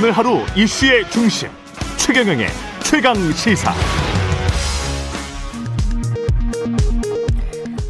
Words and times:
오늘 0.00 0.12
하루 0.12 0.38
이슈의 0.56 1.10
중심 1.10 1.50
최경영의 1.98 2.46
최강 2.82 3.14
시사. 3.32 3.70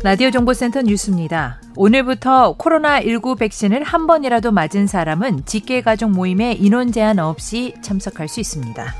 라디오 0.02 0.32
정보센터 0.32 0.82
뉴스입니다. 0.82 1.60
오늘부터 1.76 2.56
코로나19 2.58 3.38
백신을 3.38 3.84
한 3.84 4.08
번이라도 4.08 4.50
맞은 4.50 4.88
사람은 4.88 5.44
직계 5.44 5.82
가족 5.82 6.10
모임에 6.10 6.54
인원 6.54 6.90
제한 6.90 7.20
없이 7.20 7.74
참석할 7.80 8.26
수 8.26 8.40
있습니다. 8.40 8.92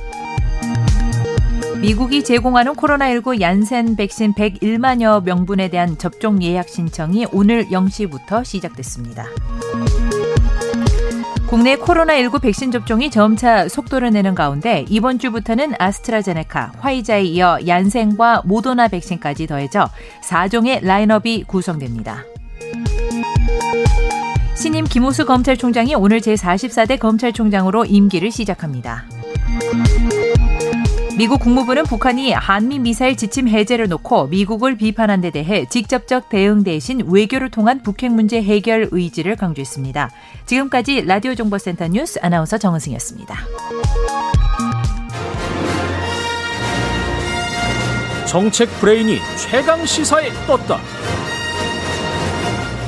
미국이 1.80 2.22
제공하는 2.22 2.74
코로나19 2.74 3.40
얀센 3.40 3.96
백신 3.96 4.34
101만여 4.34 5.24
명분에 5.24 5.66
대한 5.68 5.98
접종 5.98 6.40
예약 6.45 6.68
신청이 6.68 7.27
오늘 7.32 7.66
0시부터 7.70 8.45
시작됐습니다. 8.45 9.27
국내 11.50 11.75
코로나19 11.75 12.40
백신 12.43 12.71
접종이 12.71 13.11
점차 13.11 13.67
속도를 13.67 14.13
내는 14.13 14.36
가운데 14.36 14.85
이번 14.89 15.18
주부터는 15.18 15.72
아스트라제네카, 15.81 16.75
화이자에 16.79 17.25
이어 17.25 17.58
얀센과 17.67 18.43
모더나 18.45 18.86
백신까지 18.86 19.49
더해져 19.49 19.91
4종의 20.22 20.86
라인업이 20.86 21.43
구성됩니다. 21.49 22.22
신임 24.55 24.85
김호수 24.85 25.27
검찰총장이 25.27 25.96
오늘 25.96 26.21
제44대 26.21 27.00
검찰총장으로 27.00 27.85
임기를 27.85 28.30
시작합니다. 28.30 29.07
미국 31.20 31.40
국무부는 31.40 31.82
북한이 31.82 32.33
한미 32.33 32.78
미사일 32.78 33.14
지침 33.14 33.47
해제를 33.47 33.88
놓고 33.88 34.28
미국을 34.28 34.78
비판한 34.78 35.20
데 35.20 35.28
대해 35.28 35.66
직접적 35.69 36.30
대응 36.30 36.62
대신 36.62 37.02
외교를 37.06 37.50
통한 37.50 37.83
북핵 37.83 38.10
문제 38.10 38.42
해결 38.42 38.88
의지를 38.91 39.36
강조했습니다. 39.36 40.10
지금까지 40.46 41.02
라디오 41.02 41.34
정보센터 41.34 41.88
뉴스 41.88 42.18
아나운서 42.22 42.56
정은승이었습니다. 42.56 43.36
정책 48.27 48.70
브레인이 48.80 49.18
최강 49.36 49.84
시사에 49.84 50.30
떴다. 50.46 50.80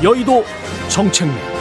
여의도 0.02 0.42
정책맨. 0.88 1.51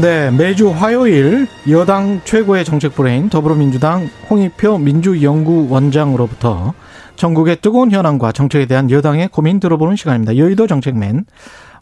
네, 0.00 0.30
매주 0.30 0.70
화요일 0.70 1.48
여당 1.68 2.20
최고의 2.22 2.64
정책 2.64 2.94
브레인 2.94 3.28
더불어민주당 3.28 4.08
홍익표 4.30 4.78
민주연구원장으로부터 4.78 6.72
정국의 7.16 7.56
뜨거운 7.60 7.90
현황과 7.90 8.30
정책에 8.30 8.66
대한 8.66 8.92
여당의 8.92 9.26
고민 9.26 9.58
들어보는 9.58 9.96
시간입니다. 9.96 10.36
여의도 10.36 10.68
정책맨. 10.68 11.24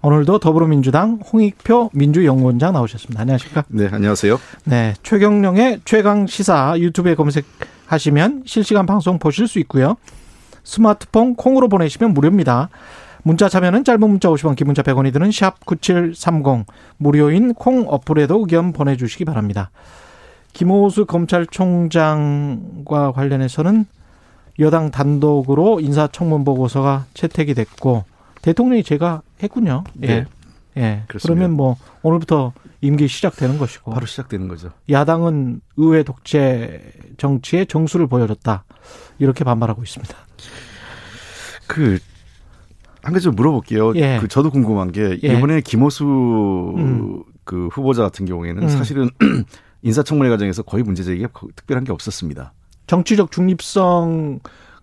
오늘도 0.00 0.38
더불어민주당 0.38 1.18
홍익표 1.30 1.90
민주연구원장 1.92 2.72
나오셨습니다. 2.72 3.20
안녕하십니까? 3.20 3.64
네, 3.68 3.90
안녕하세요. 3.92 4.40
네, 4.64 4.94
최경령의 5.02 5.80
최강 5.84 6.26
시사 6.26 6.76
유튜브에 6.78 7.16
검색하시면 7.16 8.44
실시간 8.46 8.86
방송 8.86 9.18
보실 9.18 9.46
수 9.46 9.58
있고요. 9.58 9.96
스마트폰 10.64 11.34
콩으로 11.34 11.68
보내시면 11.68 12.14
무료입니다. 12.14 12.70
문자 13.26 13.48
참여는 13.48 13.82
짧은 13.82 14.08
문자 14.08 14.28
50원, 14.28 14.54
긴 14.54 14.68
문자 14.68 14.82
100원이 14.82 15.12
드는 15.12 15.32
샵 15.32 15.66
9730 15.66 16.64
무료인 16.96 17.54
콩 17.54 17.84
어플에도 17.88 18.38
의견 18.38 18.72
보내주시기 18.72 19.24
바랍니다. 19.24 19.72
김호수 20.52 21.06
검찰총장과 21.06 23.10
관련해서는 23.10 23.86
여당 24.60 24.92
단독으로 24.92 25.80
인사청문 25.80 26.44
보고서가 26.44 27.06
채택이 27.14 27.54
됐고 27.54 28.04
대통령이 28.42 28.84
제가 28.84 29.22
했군요. 29.42 29.82
예. 30.02 30.06
네. 30.06 30.24
예. 30.76 31.02
그렇습니다. 31.08 31.34
그러면 31.34 31.56
뭐 31.56 31.76
오늘부터 32.02 32.52
임기 32.80 33.08
시작되는 33.08 33.58
것이고 33.58 33.90
바로 33.90 34.06
시작되는 34.06 34.46
거죠. 34.46 34.70
야당은 34.88 35.62
의회 35.78 36.04
독재 36.04 36.80
정치에 37.16 37.64
정수를 37.64 38.06
보여줬다. 38.06 38.62
이렇게 39.18 39.42
반발하고 39.42 39.82
있습니다. 39.82 40.14
그, 41.66 41.98
한 43.06 43.12
가지 43.12 43.22
좀 43.24 43.36
물어볼게요. 43.36 43.94
예. 43.94 44.18
그, 44.20 44.26
저도 44.26 44.50
궁금한 44.50 44.90
게, 44.90 45.16
예. 45.22 45.36
이번에 45.38 45.60
김호수 45.60 46.74
음. 46.76 47.22
그 47.44 47.68
후보자 47.70 48.02
같은 48.02 48.26
경우에는 48.26 48.64
음. 48.64 48.68
사실은 48.68 49.08
인사청문회 49.82 50.28
과정에서 50.28 50.62
거의 50.62 50.82
문제 50.82 51.04
제기가 51.04 51.28
거- 51.28 51.46
특별한 51.54 51.84
게 51.84 51.92
없었습니다. 51.92 52.52
정치적 52.88 53.30
중립성 53.30 54.40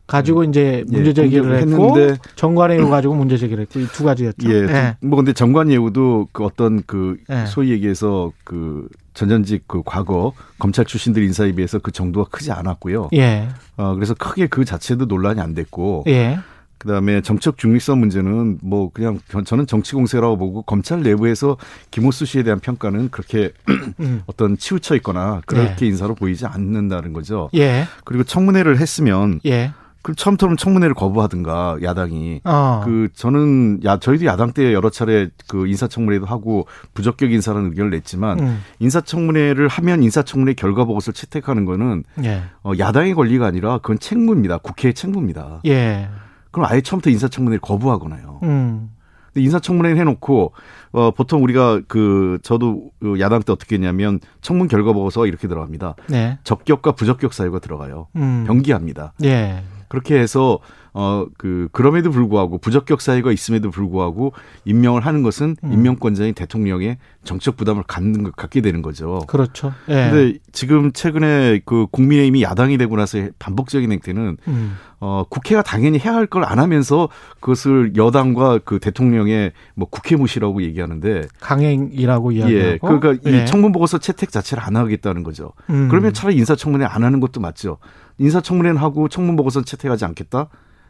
가지고 0.07 0.45
이제 0.45 0.85
예, 0.89 0.95
문제 0.95 1.11
제기를 1.13 1.44
공격을 1.44 1.72
했고 1.73 1.97
했는데 2.00 2.22
정관 2.35 2.72
예우 2.72 2.88
가지고 2.89 3.16
문제 3.16 3.35
제기를 3.38 3.63
했고 3.63 3.81
이 3.81 3.88
두 3.88 4.06
가지였죠. 4.06 4.50
예. 4.53 4.95
뭐 5.01 5.17
근데 5.17 5.34
정관 5.34 5.69
예우도 5.69 6.29
그 6.31 6.45
어떤 6.45 6.81
그 6.88 7.17
예. 7.29 7.45
소위 7.45 7.72
얘기해서 7.72 8.31
그 8.45 8.88
전전직 9.13 9.63
그 9.67 9.81
과거 9.85 10.31
검찰 10.59 10.85
출신들 10.85 11.23
인사에 11.23 11.51
비해서 11.51 11.79
그 11.79 11.91
정도가 11.91 12.29
크지 12.31 12.53
않았고요. 12.53 13.09
예. 13.16 13.50
어, 13.75 13.94
그래서 13.95 14.13
크게 14.13 14.47
그 14.47 14.63
자체도 14.63 15.05
논란이 15.07 15.41
안 15.41 15.53
됐고. 15.53 16.05
예. 16.07 16.40
그다음에 16.83 17.21
정책 17.21 17.57
중립성 17.57 17.99
문제는 17.99 18.59
뭐 18.61 18.91
그냥 18.94 19.19
저는 19.45 19.67
정치 19.67 19.94
공세라고 19.94 20.38
보고 20.38 20.61
검찰 20.63 21.01
내부에서 21.01 21.57
김호수 21.91 22.25
씨에 22.25 22.44
대한 22.44 22.59
평가는 22.59 23.09
그렇게 23.09 23.53
음. 23.99 24.21
어떤 24.27 24.57
치우쳐 24.57 24.95
있거나 24.97 25.41
그렇게 25.45 25.88
인사로 25.88 26.13
보이지 26.16 26.45
않는다는 26.45 27.13
거죠. 27.13 27.49
예. 27.55 27.85
그리고 28.03 28.23
청문회를 28.25 28.79
했으면 28.79 29.39
예. 29.45 29.72
그 30.01 30.13
처음처럼 30.13 30.57
청문회를 30.57 30.93
거부하든가 30.93 31.77
야당이 31.81 32.41
어. 32.43 32.81
그 32.83 33.07
저는 33.16 33.79
야 33.85 33.97
저희도 33.97 34.25
야당 34.25 34.51
때 34.51 34.73
여러 34.73 34.89
차례 34.89 35.29
그 35.47 35.66
인사청문회도 35.66 36.25
하고 36.25 36.67
부적격 36.93 37.31
인사라는 37.31 37.69
의견을 37.69 37.91
냈지만 37.91 38.39
음. 38.41 38.61
인사청문회를 38.79 39.69
하면 39.69 40.03
인사청문회 40.03 40.55
결과 40.55 40.83
보고서를 40.83 41.13
채택하는 41.13 41.63
거는 41.63 42.03
예. 42.25 42.43
어, 42.63 42.73
야당의 42.77 43.13
권리가 43.13 43.45
아니라 43.45 43.77
그건 43.77 43.97
책무입니다. 43.97 44.57
국회의 44.57 44.93
책무입니다. 44.93 45.61
예. 45.67 46.09
그럼 46.53 46.69
아예 46.69 46.80
처음부터 46.80 47.09
인사청문회를 47.09 47.59
거부하거나요. 47.59 48.40
음. 48.44 48.91
근데 49.34 49.44
인사청문회를 49.44 49.97
해놓고 49.97 50.53
어 50.91 51.12
보통 51.12 51.44
우리가 51.44 51.81
그 51.88 52.38
저도 52.44 52.91
그 53.00 53.19
야당 53.19 53.41
때 53.41 53.52
어떻게 53.52 53.75
했냐면 53.75 54.19
청문 54.41 54.68
결과 54.68 54.94
보고서가 54.94 55.25
이렇게 55.25 55.47
들어갑니다. 55.47 55.96
네. 56.08 56.38
적격과 56.44 56.91
부적격 56.94 57.34
사유가 57.34 57.59
들어가요. 57.59 58.08
음. 58.16 58.44
병기합니다. 58.46 59.14
예. 59.24 59.64
그렇게 59.90 60.19
해서 60.19 60.59
어 60.93 61.25
그 61.37 61.67
그럼에도 61.71 62.11
불구하고 62.11 62.57
부적격 62.59 63.01
사유가 63.01 63.31
있음에도 63.31 63.71
불구하고 63.71 64.33
임명을 64.65 65.05
하는 65.05 65.23
것은 65.23 65.55
음. 65.63 65.73
임명권자인 65.73 66.33
대통령의 66.35 66.97
정책 67.23 67.57
부담을 67.57 67.83
갖는 67.83 68.23
것 68.23 68.35
갖게 68.35 68.61
되는 68.61 68.81
거죠. 68.81 69.21
그렇죠. 69.27 69.73
예. 69.89 70.09
근데 70.11 70.37
지금 70.51 70.91
최근에 70.91 71.61
그 71.65 71.87
국민의힘이 71.91 72.43
야당이 72.43 72.77
되고 72.77 72.95
나서 72.95 73.17
반복적인 73.39 73.91
행태는 73.91 74.37
음. 74.47 74.77
어, 74.99 75.23
국회가 75.29 75.61
당연히 75.63 75.99
해야 75.99 76.13
할 76.13 76.27
걸 76.27 76.43
안 76.45 76.59
하면서 76.59 77.09
그것을 77.41 77.95
여당과 77.95 78.59
그 78.63 78.79
대통령의 78.79 79.51
뭐 79.75 79.87
국회 79.89 80.15
무시라고 80.15 80.61
얘기하는데 80.63 81.27
강행이라고 81.41 82.31
이야기하고 82.33 82.69
예, 82.69 82.77
그러니까 82.81 83.15
예. 83.29 83.43
이 83.43 83.45
청문 83.45 83.71
보고서 83.71 83.97
채택 83.97 84.31
자체를 84.31 84.63
안 84.63 84.75
하겠다는 84.75 85.23
거죠. 85.23 85.51
음. 85.69 85.89
그러면 85.89 86.13
차라리 86.13 86.37
인사청문회 86.37 86.85
안 86.85 87.03
하는 87.03 87.19
것도 87.19 87.41
맞죠. 87.41 87.77
인사청문회는 88.19 88.77
하고 88.77 89.07
청문 89.09 89.35
보고서 89.35 89.63
채택하지 89.63 90.05
않겠다. 90.05 90.47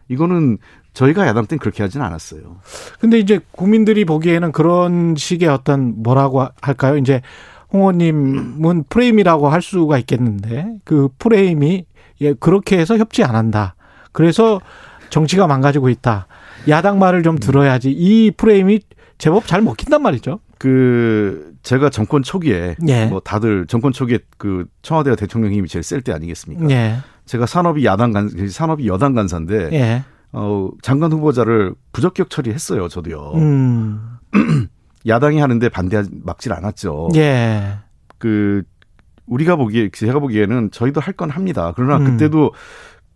이거는 0.10 0.58
저희가 0.94 1.26
야당 1.28 1.46
때는 1.46 1.60
그렇게 1.60 1.84
하지는 1.84 2.06
않았어요. 2.06 2.58
근데 3.00 3.18
이제 3.20 3.40
국민들이 3.52 4.06
보기에는 4.06 4.52
그런 4.52 5.16
식의 5.16 5.50
어떤 5.50 6.04
뭐라고 6.04 6.48
할까요? 6.62 6.98
이제 6.98 7.22
홍호님은 7.72 8.86
프레임이라고 8.90 9.50
할 9.50 9.62
수가 9.62 9.98
있겠는데 10.00 10.76
그 10.84 11.10
프레임이 11.18 11.86
예 12.22 12.34
그렇게 12.34 12.78
해서 12.78 12.98
협치 12.98 13.24
안 13.24 13.36
한다. 13.36 13.76
그래서 14.12 14.62
정치가 15.10 15.48
망가지고 15.48 15.90
있다. 15.90 16.28
야당 16.70 17.00
말을 17.00 17.24
좀 17.24 17.38
들어야지. 17.38 17.92
이 17.92 18.32
프레임이 18.32 18.82
제법 19.18 19.48
잘 19.48 19.62
먹힌단 19.62 20.02
말이죠. 20.02 20.40
그 20.60 21.54
제가 21.64 21.90
정권 21.90 22.24
초기에 22.24 22.76
예. 22.88 23.06
뭐 23.08 23.20
다들 23.20 23.66
정권 23.68 23.92
초기에 23.92 24.20
그 24.38 24.66
청와대와 24.82 25.16
대통령 25.16 25.52
힘이 25.52 25.68
제일 25.68 25.84
셀 25.84 26.02
때 26.02 26.14
아니겠습니까? 26.14 26.70
예. 26.70 26.98
제가 27.26 27.46
산업이 27.46 27.86
야당 27.86 28.12
간 28.12 28.30
산업이 28.50 28.88
여당 28.88 29.14
간사인데 29.14 29.70
예. 29.74 30.04
어, 30.32 30.70
장관 30.82 31.12
후보자를 31.12 31.74
부적격 31.92 32.30
처리했어요, 32.30 32.88
저도요. 32.88 33.32
음. 33.36 34.18
야당이 35.08 35.40
하는데 35.40 35.70
반대 35.70 36.04
막질 36.24 36.54
않았죠. 36.54 37.10
예. 37.16 37.78
그 38.18 38.64
우리가 39.26 39.56
보기에 39.56 39.90
제가 39.90 40.20
보기에는 40.20 40.72
저희도 40.72 41.02
할 41.02 41.14
건 41.16 41.30
합니다. 41.30 41.72
그러나 41.76 41.98
음. 41.98 42.06
그때도 42.06 42.52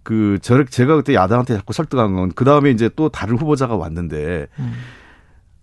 그 0.03 0.37
저, 0.41 0.63
제가 0.63 0.95
그때 0.95 1.13
야당한테 1.15 1.55
자꾸 1.55 1.73
설득한 1.73 2.13
건 2.13 2.29
그 2.35 2.45
다음에 2.45 2.69
이제 2.71 2.89
또 2.95 3.09
다른 3.09 3.37
후보자가 3.37 3.75
왔는데 3.75 4.47
음. 4.59 4.73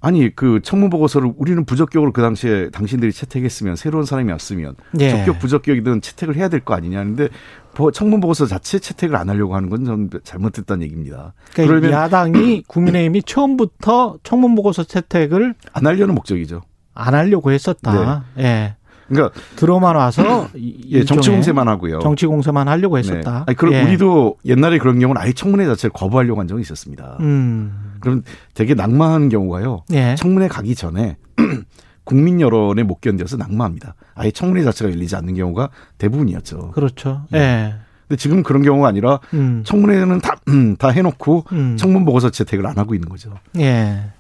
아니 0.05 0.35
그 0.35 0.61
청문 0.63 0.91
보고서를 0.91 1.33
우리는 1.37 1.65
부적격으로 1.65 2.13
그 2.13 2.21
당시에 2.21 2.69
당신들이 2.71 3.11
채택했으면 3.13 3.75
새로운 3.77 4.05
사람이 4.05 4.31
왔으면 4.31 4.75
예. 5.01 5.11
적격 5.11 5.39
부적격이든 5.39 6.01
채택을 6.03 6.37
해야 6.37 6.49
될 6.49 6.61
거 6.61 6.75
아니냐 6.75 6.99
하는데 6.99 7.29
보- 7.75 7.91
청문 7.91 8.21
보고서 8.21 8.47
자체 8.47 8.79
채택을 8.79 9.17
안 9.17 9.29
하려고 9.29 9.57
하는 9.57 9.69
건 9.71 9.85
좀 9.85 10.09
잘못됐다는 10.23 10.83
얘기입니다. 10.85 11.33
그러니까 11.53 11.75
그러면 11.81 11.91
야당이 11.93 12.63
국민의힘이 12.69 13.23
처음부터 13.23 14.19
청문 14.23 14.55
보고서 14.55 14.85
채택을 14.85 15.55
안 15.73 15.87
하려는 15.87 16.15
목적이죠. 16.15 16.63
안 16.95 17.15
하려고 17.15 17.51
했었다. 17.51 18.25
예. 18.39 18.77
그러니까 19.09 19.39
들어만 19.57 19.97
와서 19.97 20.49
이- 20.57 20.87
예, 20.91 21.05
정치 21.05 21.31
공세만 21.31 21.69
하고요. 21.69 21.99
정치 22.01 22.27
공세만 22.27 22.69
하려고 22.69 22.97
네. 22.97 23.01
했었다. 23.01 23.45
아니, 23.47 23.57
그럼 23.57 23.75
예. 23.75 23.83
우리도 23.83 24.37
옛날에 24.47 24.79
그런 24.79 24.99
경우는 24.99 25.21
아예 25.21 25.33
청문회 25.33 25.67
자체를 25.67 25.93
거부하려고 25.93 26.41
한 26.41 26.49
적이 26.49 26.63
있었습니다. 26.63 27.17
음. 27.21 27.84
그럼 28.05 28.23
되게 28.55 28.75
낙마하는 28.75 29.29
경우가요. 29.29 29.85
예. 29.93 30.15
청문회 30.17 30.49
가기 30.49 30.75
전에 30.75 31.17
국민 32.05 32.41
여론에 32.41 32.83
못 32.83 33.01
견뎌서 33.01 33.37
낙마합니다. 33.37 33.95
아예 34.15 34.31
청문회 34.31 34.63
자체가 34.63 34.91
열리지 34.93 35.17
않는 35.17 35.35
경우가 35.35 35.71
대부분이었죠. 35.99 36.73
그렇죠. 36.73 37.23
네. 37.31 37.39
예. 37.39 37.75
근데 38.07 38.21
지금 38.21 38.43
그런 38.43 38.63
경우가 38.63 38.87
아니라 38.87 39.21
음. 39.33 39.63
청문회는 39.65 40.21
다, 40.21 40.37
음, 40.49 40.77
다 40.77 40.89
해놓고 40.89 41.45
음. 41.53 41.77
청문 41.77 42.05
보고서 42.05 42.31
채택을 42.31 42.67
안 42.67 42.77
하고 42.79 42.95
있는 42.95 43.09
거죠. 43.09 43.33
예. 43.59 44.13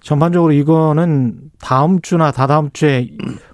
전반적으로 0.00 0.52
이거는 0.52 1.50
다음 1.60 2.00
주나 2.00 2.30
다다음 2.30 2.70
주에 2.72 3.10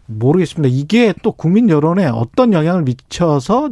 모르겠습니다. 0.07 0.73
이게 0.73 1.15
또 1.23 1.33
국민 1.33 1.69
여론에 1.69 2.07
어떤 2.07 2.53
영향을 2.53 2.83
미쳐서 2.83 3.71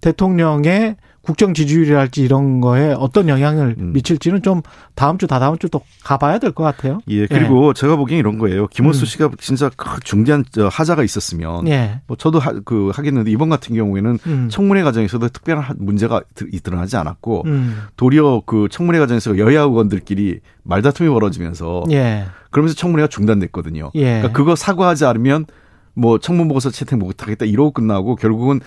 대통령의 0.00 0.96
국정 1.22 1.52
지지율이랄지 1.54 2.22
이런 2.22 2.60
거에 2.62 2.94
어떤 2.98 3.28
영향을 3.28 3.76
음. 3.78 3.92
미칠지는 3.92 4.42
좀 4.42 4.62
다음 4.94 5.18
주 5.18 5.26
다다음 5.26 5.58
주 5.58 5.68
또 5.68 5.82
가봐야 6.02 6.38
될 6.38 6.52
것 6.52 6.64
같아요. 6.64 6.98
예, 7.08 7.26
그리고 7.26 7.72
제가 7.74 7.94
보기엔 7.96 8.18
이런 8.18 8.38
거예요. 8.38 8.66
김원수 8.68 9.02
음. 9.02 9.06
씨가 9.06 9.30
진짜 9.38 9.70
그 9.76 10.00
중대한 10.00 10.44
저 10.50 10.66
하자가 10.68 11.04
있었으면 11.04 11.68
예. 11.68 12.00
뭐 12.06 12.16
저도 12.16 12.38
하, 12.40 12.52
그 12.64 12.90
하겠는데 12.94 13.30
이번 13.30 13.50
같은 13.50 13.76
경우에는 13.76 14.18
음. 14.26 14.48
청문회 14.50 14.82
과정에서도 14.82 15.28
특별한 15.28 15.62
하- 15.62 15.74
문제가 15.78 16.22
드- 16.34 16.50
드러나지 16.62 16.96
않았고 16.96 17.42
음. 17.46 17.82
도리어 17.96 18.42
그 18.46 18.66
청문회 18.70 18.98
과정에서 18.98 19.38
여야 19.38 19.60
의원들끼리 19.60 20.40
말다툼이 20.64 21.08
벌어지면서 21.10 21.84
예. 21.92 22.24
그러면서 22.50 22.74
청문회가 22.74 23.08
중단됐거든요. 23.08 23.90
예. 23.94 24.04
그러니까 24.04 24.32
그거 24.32 24.56
사과하지 24.56 25.04
않으면 25.04 25.46
뭐 25.94 26.18
청문 26.18 26.48
보고서 26.48 26.70
채택 26.70 26.98
못하겠다 26.98 27.44
이러고 27.44 27.72
끝나고 27.72 28.16
결국은 28.16 28.60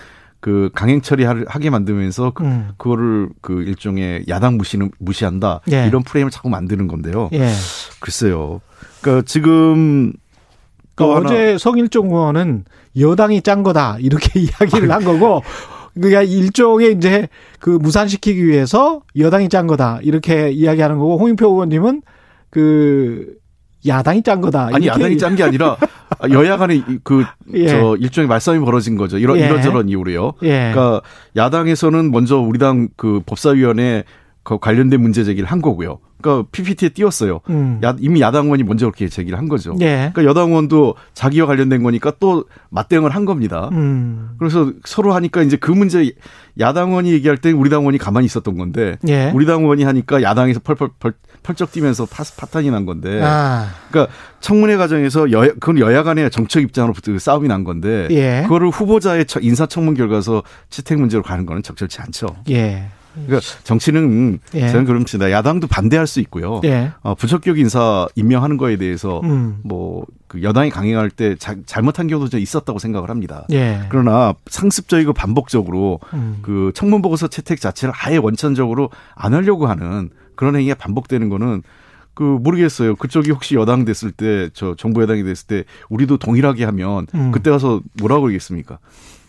그 0.44 0.68
강행 0.74 1.00
처리하게 1.00 1.70
만들면서 1.70 2.32
그, 2.34 2.44
음. 2.44 2.68
그거를 2.76 3.30
그 3.40 3.62
일종의 3.62 4.26
야당 4.28 4.58
무시는 4.58 4.90
무시한다 4.98 5.62
예. 5.72 5.86
이런 5.86 6.02
프레임을 6.02 6.30
자꾸 6.30 6.50
만드는 6.50 6.86
건데요. 6.86 7.30
예. 7.32 7.48
글쎄요. 7.98 8.60
그러니까 9.00 9.24
지금 9.26 10.12
또그 10.96 11.14
하나- 11.14 11.24
어제 11.30 11.56
성일종 11.56 12.08
의원은 12.08 12.66
여당이 12.98 13.40
짠 13.40 13.62
거다 13.62 13.96
이렇게 14.00 14.38
이야기를 14.44 14.90
한 14.90 15.02
거고 15.02 15.42
그러니까 15.94 16.20
일종의 16.20 16.92
이제 16.92 17.26
그 17.58 17.70
무산시키기 17.70 18.46
위해서 18.46 19.00
여당이 19.16 19.48
짠 19.48 19.66
거다 19.66 20.00
이렇게 20.02 20.50
이야기하는 20.50 20.98
거고 20.98 21.16
홍영표 21.20 21.46
의원님은 21.48 22.02
그 22.50 23.34
야당이 23.86 24.22
짠 24.22 24.42
거다 24.42 24.68
아니 24.74 24.88
야당이 24.88 25.16
짠 25.16 25.36
게 25.36 25.42
아니라 25.42 25.78
여야 26.30 26.56
간에 26.56 26.82
그저 27.02 27.26
예. 27.54 27.96
일종의 27.98 28.28
말싸움이 28.28 28.64
벌어진 28.64 28.96
거죠. 28.96 29.18
이런 29.18 29.38
예. 29.38 29.46
이런저런 29.46 29.88
이유로요. 29.88 30.34
예. 30.42 30.70
그러니까 30.72 31.00
야당에서는 31.36 32.10
먼저 32.10 32.38
우리 32.38 32.58
당 32.58 32.88
그 32.96 33.20
법사위원회 33.26 34.04
그 34.44 34.58
관련된 34.58 35.00
문제 35.00 35.24
제기를 35.24 35.50
한 35.50 35.60
거고요. 35.62 35.98
그러니까 36.20 36.48
PPT에 36.52 36.90
띄웠어요. 36.90 37.40
음. 37.50 37.80
야, 37.84 37.94
이미 37.98 38.20
야당 38.22 38.44
의원이 38.46 38.62
먼저 38.62 38.86
그렇게 38.86 39.08
제기를 39.08 39.36
한 39.38 39.48
거죠. 39.48 39.74
예. 39.80 40.10
그러니까 40.14 40.24
여당 40.24 40.50
의원도 40.50 40.94
자기와 41.12 41.46
관련된 41.46 41.82
거니까 41.82 42.12
또 42.18 42.44
맞대응을 42.70 43.10
한 43.14 43.24
겁니다. 43.26 43.68
음. 43.72 44.30
그래서 44.38 44.72
서로 44.84 45.12
하니까 45.14 45.42
이제 45.42 45.56
그 45.56 45.70
문제 45.70 46.12
야당 46.60 46.90
의원이 46.90 47.10
얘기할 47.12 47.36
때 47.38 47.52
우리 47.52 47.68
당 47.68 47.80
의원이 47.80 47.98
가만히 47.98 48.24
있었던 48.26 48.56
건데 48.56 48.96
예. 49.08 49.32
우리 49.34 49.44
당 49.44 49.62
의원이 49.62 49.82
하니까 49.84 50.22
야당에서 50.22 50.60
펄펄 50.60 50.88
펄, 50.98 51.12
펄쩍 51.42 51.72
뛰면서 51.72 52.06
파, 52.06 52.22
파탄이 52.36 52.70
난 52.70 52.86
건데 52.86 53.20
아. 53.22 53.66
그러니까 53.90 54.12
청문회 54.40 54.76
과정에서 54.78 55.30
여 55.32 55.40
그건 55.60 55.78
여야 55.78 56.02
간의 56.02 56.30
정책 56.30 56.62
입장으로부터 56.62 57.12
그 57.12 57.18
싸움이 57.18 57.48
난 57.48 57.64
건데 57.64 58.08
예. 58.12 58.42
그거를 58.44 58.70
후보자의 58.70 59.26
처- 59.26 59.40
인사청문 59.40 59.94
결과서 59.94 60.42
채택 60.70 60.98
문제로 61.00 61.22
가는 61.22 61.44
거는 61.44 61.62
적절치 61.62 62.00
않죠. 62.00 62.28
예. 62.50 62.84
그러니까 63.14 63.40
정치는 63.62 64.40
예. 64.54 64.68
저는 64.68 64.84
그렇습니다. 64.84 65.30
야당도 65.30 65.66
반대할 65.68 66.06
수 66.06 66.20
있고요. 66.20 66.60
예. 66.64 66.92
어, 67.02 67.14
부적격 67.14 67.58
인사 67.58 68.06
임명하는 68.14 68.56
거에 68.56 68.76
대해서 68.76 69.20
음. 69.24 69.60
뭐그 69.62 70.42
여당이 70.42 70.70
강행할 70.70 71.10
때 71.10 71.36
자, 71.36 71.54
잘못한 71.66 72.08
경우도 72.08 72.30
좀 72.30 72.40
있었다고 72.40 72.78
생각을 72.78 73.10
합니다. 73.10 73.46
예. 73.52 73.80
그러나 73.88 74.34
상습적이고 74.46 75.12
반복적으로 75.12 76.00
음. 76.12 76.38
그 76.42 76.72
청문 76.74 77.02
보고서 77.02 77.28
채택 77.28 77.60
자체를 77.60 77.94
아예 77.96 78.16
원천적으로 78.16 78.90
안 79.14 79.34
하려고 79.34 79.66
하는 79.66 80.10
그런 80.34 80.56
행위가 80.56 80.74
반복되는 80.74 81.28
거는 81.28 81.62
그 82.14 82.22
모르겠어요. 82.22 82.94
그쪽이 82.96 83.30
혹시 83.32 83.54
여당 83.56 83.84
됐을 83.84 84.12
때 84.12 84.48
저 84.54 84.74
정부 84.76 85.02
여당이 85.02 85.24
됐을 85.24 85.46
때 85.46 85.64
우리도 85.88 86.18
동일하게 86.18 86.64
하면 86.64 87.06
음. 87.14 87.32
그때 87.32 87.50
가서 87.50 87.80
뭐라고 88.00 88.22
그러겠습니까? 88.22 88.78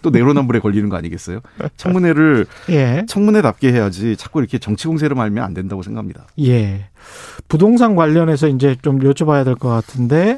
또 0.02 0.12
내로남불에 0.12 0.60
걸리는 0.60 0.88
거 0.90 0.98
아니겠어요? 0.98 1.40
청문회를 1.78 2.46
예. 2.70 3.04
청문회답게 3.08 3.74
해야지 3.74 4.16
자꾸 4.18 4.40
이렇게 4.40 4.60
정치 4.60 4.88
공세를 4.88 5.16
말면 5.16 5.44
안 5.44 5.54
된다고 5.56 5.82
생각합니다. 5.82 6.28
예. 6.42 6.90
부동산 7.48 7.96
관련해서 7.96 8.48
이제 8.48 8.76
좀 8.84 9.00
여쭤봐야 9.00 9.44
될 9.44 9.56
것 9.56 9.70
같은데 9.70 10.38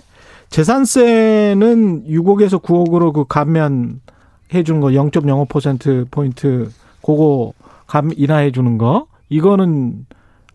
재산세는 0.49 2.05
6억에서 2.07 2.61
9억으로 2.61 3.11
그 3.11 3.25
감면해 3.27 4.63
주는 4.65 4.79
거0.05% 4.79 6.09
포인트 6.11 6.69
그거 7.03 7.51
감 7.87 8.11
인하해 8.15 8.51
주는 8.51 8.77
거 8.77 9.07
이거는 9.29 10.05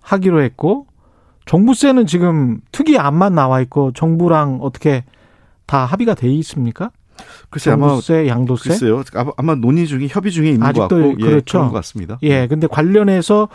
하기로 0.00 0.42
했고 0.42 0.86
종부세는 1.44 2.06
지금 2.06 2.60
특이 2.72 2.98
안만 2.98 3.34
나와 3.34 3.60
있고 3.62 3.92
정부랑 3.92 4.58
어떻게 4.62 5.04
다 5.66 5.84
합의가 5.84 6.14
돼 6.14 6.28
있습니까? 6.34 6.90
글쎄 7.50 7.70
아마 7.72 7.88
종부세, 7.88 8.26
양도세? 8.28 8.70
글쎄요. 8.70 9.02
아마- 9.14 9.32
아마 9.36 9.54
논의 9.54 9.86
중에 9.86 10.06
협의 10.08 10.32
중에 10.32 10.48
있는 10.50 10.60
것 10.60 10.66
아직도 10.68 10.88
같고 10.88 11.10
예, 11.20 11.24
그렇죠. 11.24 11.58
그런 11.58 11.68
것 11.68 11.74
같습니다. 11.74 12.18
예, 12.22 12.46
근데 12.46 12.66
관련해서 12.66 13.48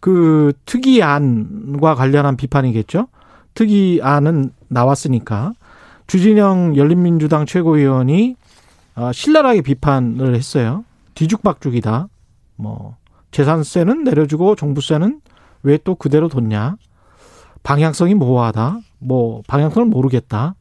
그 0.00 0.52
특이안과 0.66 1.94
관련한 1.94 2.36
비판이겠죠. 2.36 3.08
특이안은 3.54 4.50
나왔으니까 4.68 5.52
주진영 6.06 6.76
열린민주당 6.76 7.46
최고위원이 7.46 8.36
아, 8.94 9.12
신랄하게 9.12 9.62
비판을 9.62 10.34
했어요. 10.34 10.84
뒤죽박죽이다. 11.14 12.08
뭐 12.56 12.96
재산세는 13.30 14.04
내려주고 14.04 14.54
종부세는 14.56 15.20
왜 15.62 15.78
또 15.78 15.94
그대로 15.94 16.28
뒀냐? 16.28 16.76
방향성이 17.62 18.14
모호하다. 18.14 18.80
뭐 18.98 19.42
방향성을 19.46 19.88
모르겠다. 19.88 20.54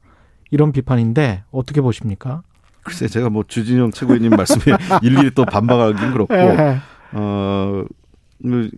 이런 0.51 0.71
비판인데 0.71 1.43
어떻게 1.51 1.81
보십니까? 1.81 2.41
글쎄 2.83 3.07
제가 3.07 3.29
뭐 3.29 3.43
주진영 3.47 3.91
최고위원님 3.91 4.31
말씀에 4.31 4.75
일일이 5.03 5.31
또 5.35 5.45
반박하기는 5.45 6.11
그렇고 6.13 6.33
예. 6.33 6.79
어 7.13 7.83
그, 8.41 8.69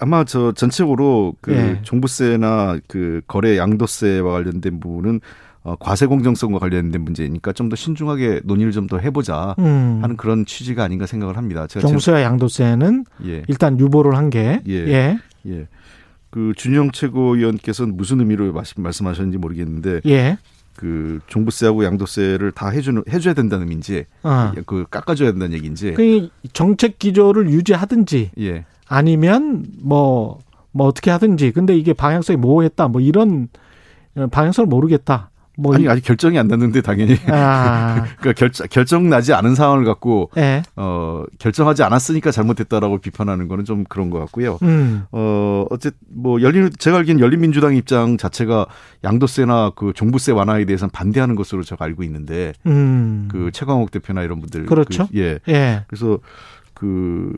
아마 0.00 0.24
저 0.24 0.52
전체적으로 0.52 1.34
그 1.40 1.52
예. 1.54 1.78
종부세나 1.82 2.78
그 2.88 3.22
거래 3.28 3.56
양도세와 3.56 4.32
관련된 4.32 4.80
부분은 4.80 5.20
어, 5.62 5.76
과세 5.76 6.04
공정성과 6.06 6.58
관련된 6.58 7.00
문제니까 7.02 7.52
좀 7.52 7.70
더 7.70 7.76
신중하게 7.76 8.40
논의를 8.44 8.72
좀 8.72 8.86
더 8.88 8.98
해보자 8.98 9.54
음. 9.60 10.00
하는 10.02 10.16
그런 10.16 10.44
취지가 10.44 10.82
아닌가 10.84 11.06
생각을 11.06 11.36
합니다. 11.38 11.66
제가 11.66 11.86
종부세와 11.86 12.20
양도세는 12.22 13.04
예, 13.24 13.42
일단 13.48 13.78
유보를 13.78 14.14
한 14.16 14.28
게. 14.30 14.60
예. 14.66 14.74
예. 14.74 15.18
예. 15.46 15.66
그 16.34 16.52
준영 16.56 16.90
최고위원께서는 16.90 17.96
무슨 17.96 18.18
의미로 18.18 18.52
말씀- 18.52 18.82
말씀하셨는지 18.82 19.38
모르겠는데 19.38 20.00
예. 20.06 20.36
그 20.74 21.20
종부세하고 21.28 21.84
양도세를 21.84 22.50
다 22.50 22.70
해주는 22.70 23.04
해줘야 23.08 23.34
된다는 23.34 23.62
의미인지 23.66 24.06
어. 24.24 24.50
그 24.66 24.84
깎아줘야 24.90 25.30
된다는 25.30 25.54
얘기인지 25.56 25.92
그 25.92 26.28
정책 26.52 26.98
기조를 26.98 27.48
유지하든지 27.50 28.32
예 28.40 28.64
아니면 28.88 29.64
뭐, 29.80 30.40
뭐 30.72 30.88
어떻게 30.88 31.12
하든지. 31.12 31.52
근데 31.52 31.76
이게 31.76 31.92
방향성이 31.92 32.36
모호했다. 32.36 32.88
뭐 32.88 33.00
이런 33.00 33.46
어, 34.16 34.26
방향성을 34.26 34.66
모르겠다. 34.68 35.30
뭐. 35.56 35.74
아니 35.74 35.84
이- 35.84 35.88
아직 35.88 36.02
결정이 36.04 36.38
안 36.38 36.48
났는데 36.48 36.80
당연히 36.80 37.16
아. 37.28 38.04
그러니까 38.18 38.32
결정 38.32 38.66
결정 38.70 39.08
나지 39.08 39.32
않은 39.32 39.54
상황을 39.54 39.84
갖고 39.84 40.30
예. 40.36 40.62
어 40.76 41.22
결정하지 41.38 41.82
않았으니까 41.82 42.30
잘못했다라고 42.30 42.98
비판하는 42.98 43.48
거는 43.48 43.64
좀 43.64 43.84
그런 43.84 44.10
것 44.10 44.18
같고요. 44.20 44.58
음. 44.62 45.04
어 45.12 45.66
어쨌 45.70 45.92
뭐 46.08 46.40
열린 46.42 46.70
제가 46.78 46.98
알기엔 46.98 47.20
열린민주당 47.20 47.76
입장 47.76 48.16
자체가 48.16 48.66
양도세나 49.04 49.72
그 49.76 49.92
종부세 49.94 50.32
완화에 50.32 50.64
대해서는 50.64 50.90
반대하는 50.90 51.34
것으로 51.34 51.62
제가 51.62 51.84
알고 51.84 52.02
있는데 52.02 52.52
음. 52.66 53.28
그 53.30 53.50
최광욱 53.52 53.90
대표나 53.90 54.22
이런 54.22 54.40
분들 54.40 54.66
그렇죠. 54.66 55.06
그, 55.08 55.18
예 55.18 55.38
예. 55.48 55.84
그래서 55.86 56.18
그 56.74 57.32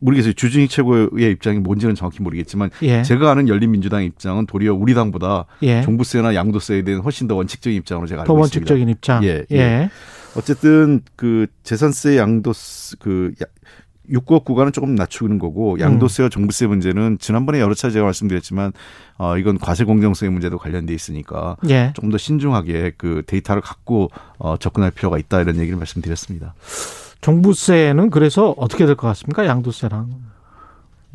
모르겠어요 0.00 0.32
주진희 0.32 0.68
최고의 0.68 1.30
입장이 1.32 1.58
뭔지는 1.58 1.94
정확히 1.94 2.22
모르겠지만 2.22 2.70
예. 2.82 3.02
제가 3.02 3.30
아는 3.30 3.48
열린민주당 3.48 4.02
입장은 4.04 4.46
도리어 4.46 4.74
우리 4.74 4.94
당보다 4.94 5.44
예. 5.62 5.82
종부세나 5.82 6.34
양도세에 6.34 6.82
대한 6.82 7.02
훨씬 7.02 7.28
더 7.28 7.36
원칙적인 7.36 7.76
입장으로 7.78 8.06
제가 8.06 8.24
더 8.24 8.32
알고 8.32 8.44
있습니다. 8.46 8.72
원칙적인 8.72 8.88
입장. 8.88 9.24
예, 9.24 9.44
예. 9.50 9.56
예. 9.56 9.90
어쨌든 10.36 11.02
그 11.16 11.46
재산세 11.62 12.16
양도세 12.16 12.96
그 13.00 13.32
야- 13.42 13.46
6억 14.10 14.44
구간은 14.44 14.72
조금 14.72 14.96
낮추는 14.96 15.38
거고 15.38 15.78
양도세와 15.78 16.30
종부세 16.30 16.66
문제는 16.66 17.18
지난번에 17.20 17.60
여러 17.60 17.74
차례 17.74 17.92
제가 17.92 18.04
말씀드렸지만 18.06 18.72
어 19.18 19.38
이건 19.38 19.56
과세 19.58 19.84
공정성의 19.84 20.32
문제도 20.32 20.58
관련돼 20.58 20.92
있으니까 20.92 21.56
예. 21.68 21.92
조금 21.94 22.10
더 22.10 22.18
신중하게 22.18 22.94
그 22.96 23.22
데이터를 23.26 23.62
갖고 23.62 24.10
어 24.38 24.56
접근할 24.56 24.90
필요가 24.90 25.16
있다 25.16 25.42
이런 25.42 25.58
얘기를 25.58 25.78
말씀드렸습니다. 25.78 26.54
종부세는 27.20 28.10
그래서 28.10 28.54
어떻게 28.56 28.86
될 28.86 28.94
것 28.96 29.06
같습니까? 29.08 29.46
양도세랑. 29.46 30.30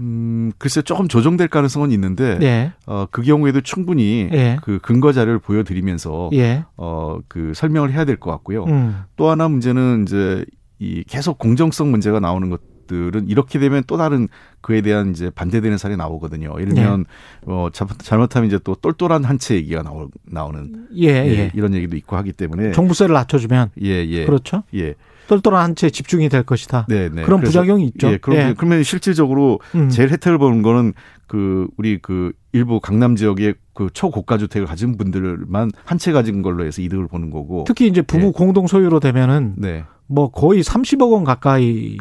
음, 0.01 0.51
글쎄 0.57 0.81
조금 0.81 1.07
조정될 1.07 1.47
가능성은 1.47 1.91
있는데 1.93 2.37
예. 2.41 2.73
어, 2.85 3.05
그 3.09 3.21
경우에도 3.21 3.61
충분히 3.61 4.27
예. 4.33 4.57
그 4.61 4.77
근거 4.79 5.13
자료를 5.13 5.39
보여 5.39 5.63
드리면서 5.63 6.29
예. 6.33 6.65
어, 6.75 7.19
그 7.29 7.53
설명을 7.55 7.93
해야 7.93 8.03
될 8.03 8.17
것 8.17 8.29
같고요. 8.31 8.65
음. 8.65 9.03
또 9.15 9.29
하나 9.29 9.47
문제는 9.47 10.03
이제 10.03 10.43
이 10.79 11.03
계속 11.07 11.37
공정성 11.37 11.91
문제가 11.91 12.19
나오는 12.19 12.49
것 12.49 12.59
들은 12.87 13.27
이렇게 13.29 13.57
되면 13.57 13.81
또 13.87 13.97
다른 13.97 14.27
그에 14.61 14.81
대한 14.81 15.09
이제 15.09 15.31
반대되는 15.31 15.75
사례 15.79 15.95
나오거든요. 15.95 16.53
예를 16.59 16.75
들면 16.75 17.05
어 17.47 17.69
자- 17.73 17.87
잘못하면 17.97 18.45
이제 18.47 18.59
또 18.63 18.75
똘똘한 18.75 19.23
한 19.23 19.39
채 19.39 19.55
얘기가 19.55 19.81
나오, 19.81 20.07
나오는 20.25 20.87
예, 20.95 21.07
예, 21.07 21.29
예. 21.31 21.51
이런 21.55 21.73
얘기도 21.73 21.95
있고 21.97 22.15
하기 22.17 22.31
때문에 22.33 22.73
종부세를 22.73 23.13
낮춰주면 23.13 23.71
예, 23.81 24.05
예. 24.05 24.25
그렇죠. 24.25 24.61
예. 24.75 24.93
똘똘한 25.27 25.61
한채 25.63 25.89
집중이 25.89 26.29
될 26.29 26.43
것이다. 26.43 26.85
네, 26.89 27.09
네. 27.09 27.23
그런 27.23 27.41
부작용이 27.41 27.85
있죠. 27.87 28.11
예, 28.11 28.17
그럼 28.17 28.37
예. 28.39 28.53
그러면 28.55 28.83
실질적으로 28.83 29.59
음. 29.75 29.89
제일 29.89 30.09
혜택을 30.11 30.37
보는 30.37 30.61
거는 30.61 30.93
그 31.27 31.67
우리 31.77 31.97
그 32.01 32.31
일부 32.53 32.79
강남 32.79 33.15
지역의 33.15 33.55
그 33.73 33.89
초고가 33.93 34.37
주택을 34.37 34.67
가진 34.67 34.95
분들만 34.97 35.71
한 35.85 35.97
채 35.97 36.11
가진 36.11 36.41
걸로 36.41 36.65
해서 36.65 36.81
이득을 36.81 37.07
보는 37.07 37.29
거고. 37.31 37.63
특히 37.67 37.87
이제 37.87 38.01
부부 38.01 38.27
예. 38.27 38.31
공동 38.31 38.67
소유로 38.67 38.99
되면은 38.99 39.55
네. 39.57 39.83
뭐 40.07 40.29
거의 40.29 40.61
30억 40.61 41.11
원 41.11 41.23
가까이까지도 41.23 41.97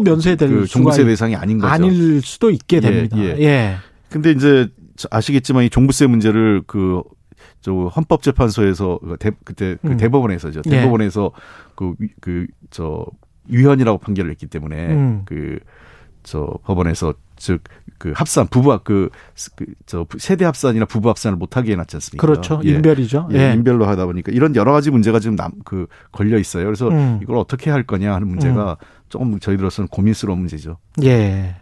그 0.00 0.04
면세, 0.04 0.30
면세될 0.36 0.48
그 0.48 0.66
종부세 0.66 1.02
있- 1.02 1.06
대상이 1.06 1.36
아닌 1.36 1.58
거죠. 1.58 1.72
아닐 1.72 2.20
수도 2.22 2.50
있게 2.50 2.76
예, 2.76 2.80
됩니다. 2.80 3.16
예. 3.18 3.36
예. 3.40 3.74
근데 4.10 4.32
이제 4.32 4.68
저 4.96 5.08
아시겠지만 5.10 5.64
이 5.64 5.70
종부세 5.70 6.06
문제를 6.06 6.62
그 6.66 7.02
저 7.64 7.72
헌법재판소에서 7.72 8.98
그 9.02 9.16
대, 9.18 9.30
그때 9.44 9.76
그 9.80 9.92
음. 9.92 9.96
대법원에서죠. 9.96 10.60
예. 10.66 10.70
대법원에서 10.70 11.32
그그저 11.74 13.06
위헌이라고 13.48 13.98
판결을 13.98 14.30
했기 14.30 14.46
때문에 14.46 14.86
음. 14.88 15.24
그저 15.24 16.58
법원에서 16.64 17.14
즉 17.36 17.62
그 17.98 18.12
합산 18.14 18.46
부부 18.48 18.78
그저 18.84 20.06
세대 20.18 20.44
합산이나 20.44 20.84
부부 20.84 21.08
합산을 21.08 21.38
못 21.38 21.56
하게 21.56 21.72
해놨지 21.72 21.96
않습니까? 21.96 22.26
그렇죠. 22.26 22.60
예. 22.64 22.70
인별이죠. 22.70 23.28
예, 23.32 23.50
예. 23.50 23.52
인별로 23.54 23.86
하다 23.86 24.06
보니까 24.06 24.30
이런 24.32 24.54
여러 24.56 24.72
가지 24.72 24.90
문제가 24.90 25.20
지금 25.20 25.36
남 25.36 25.52
그 25.64 25.86
걸려 26.12 26.36
있어요. 26.38 26.64
그래서 26.64 26.88
음. 26.88 27.20
이걸 27.22 27.36
어떻게 27.38 27.70
할 27.70 27.84
거냐 27.84 28.12
하는 28.12 28.28
문제가 28.28 28.76
조금 29.08 29.38
저희들로서는 29.38 29.88
고민스러운 29.88 30.40
문제죠. 30.40 30.76
예. 31.04 31.56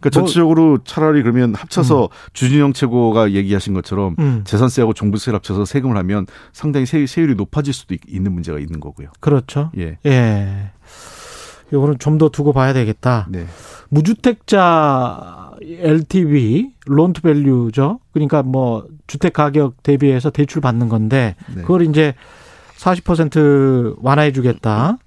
그러니까 0.00 0.20
뭐- 0.20 0.26
전체적으로 0.28 0.78
차라리 0.84 1.22
그러면 1.22 1.54
합쳐서 1.54 2.08
주진영 2.32 2.72
최고가 2.72 3.32
얘기하신 3.32 3.74
것처럼 3.74 4.16
음. 4.18 4.42
재산세하고 4.44 4.92
종부세를 4.94 5.36
합쳐서 5.38 5.64
세금을 5.64 5.96
하면 5.96 6.26
상당히 6.52 6.86
세, 6.86 7.06
세율이 7.06 7.34
높아질 7.34 7.72
수도 7.74 7.94
있, 7.94 8.20
는 8.22 8.32
문제가 8.32 8.58
있는 8.58 8.80
거고요. 8.80 9.08
그렇죠. 9.20 9.70
예. 9.78 9.98
예. 10.06 10.70
요거는 11.72 11.98
좀 11.98 12.18
더 12.18 12.28
두고 12.28 12.52
봐야 12.52 12.72
되겠다. 12.72 13.26
네. 13.30 13.46
무주택자 13.88 15.50
LTV 15.62 16.70
론투 16.86 17.22
밸류죠. 17.22 17.98
그러니까 18.12 18.42
뭐 18.42 18.86
주택 19.06 19.32
가격 19.32 19.82
대비해서 19.82 20.30
대출 20.30 20.60
받는 20.62 20.88
건데 20.88 21.34
네. 21.54 21.62
그걸 21.62 21.82
이제 21.82 22.14
40% 22.78 23.96
완화해 24.02 24.32
주겠다. 24.32 24.98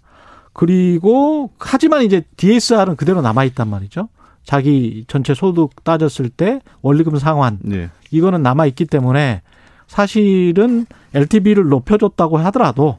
그리고 0.54 1.52
하지만 1.60 2.04
이제 2.04 2.24
DSR은 2.38 2.96
그대로 2.96 3.22
남아 3.22 3.44
있단 3.46 3.68
말이죠. 3.70 4.10
자기 4.44 5.06
전체 5.08 5.34
소득 5.34 5.84
따졌을 5.84 6.30
때 6.30 6.62
원리금 6.82 7.18
상환 7.18 7.60
네. 7.62 7.90
이거는 8.12 8.42
남아 8.42 8.66
있기 8.68 8.86
때문에 8.86 9.42
사실은 9.88 10.86
LTV를 11.14 11.68
높여줬다고 11.70 12.38
하더라도 12.38 12.98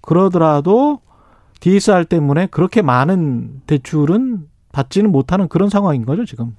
그러더라도 0.00 1.00
DSR 1.60 2.04
때문에 2.06 2.46
그렇게 2.46 2.82
많은 2.82 3.62
대출은 3.66 4.46
받지는 4.72 5.10
못하는 5.10 5.48
그런 5.48 5.68
상황인 5.68 6.04
거죠 6.04 6.24
지금. 6.24 6.54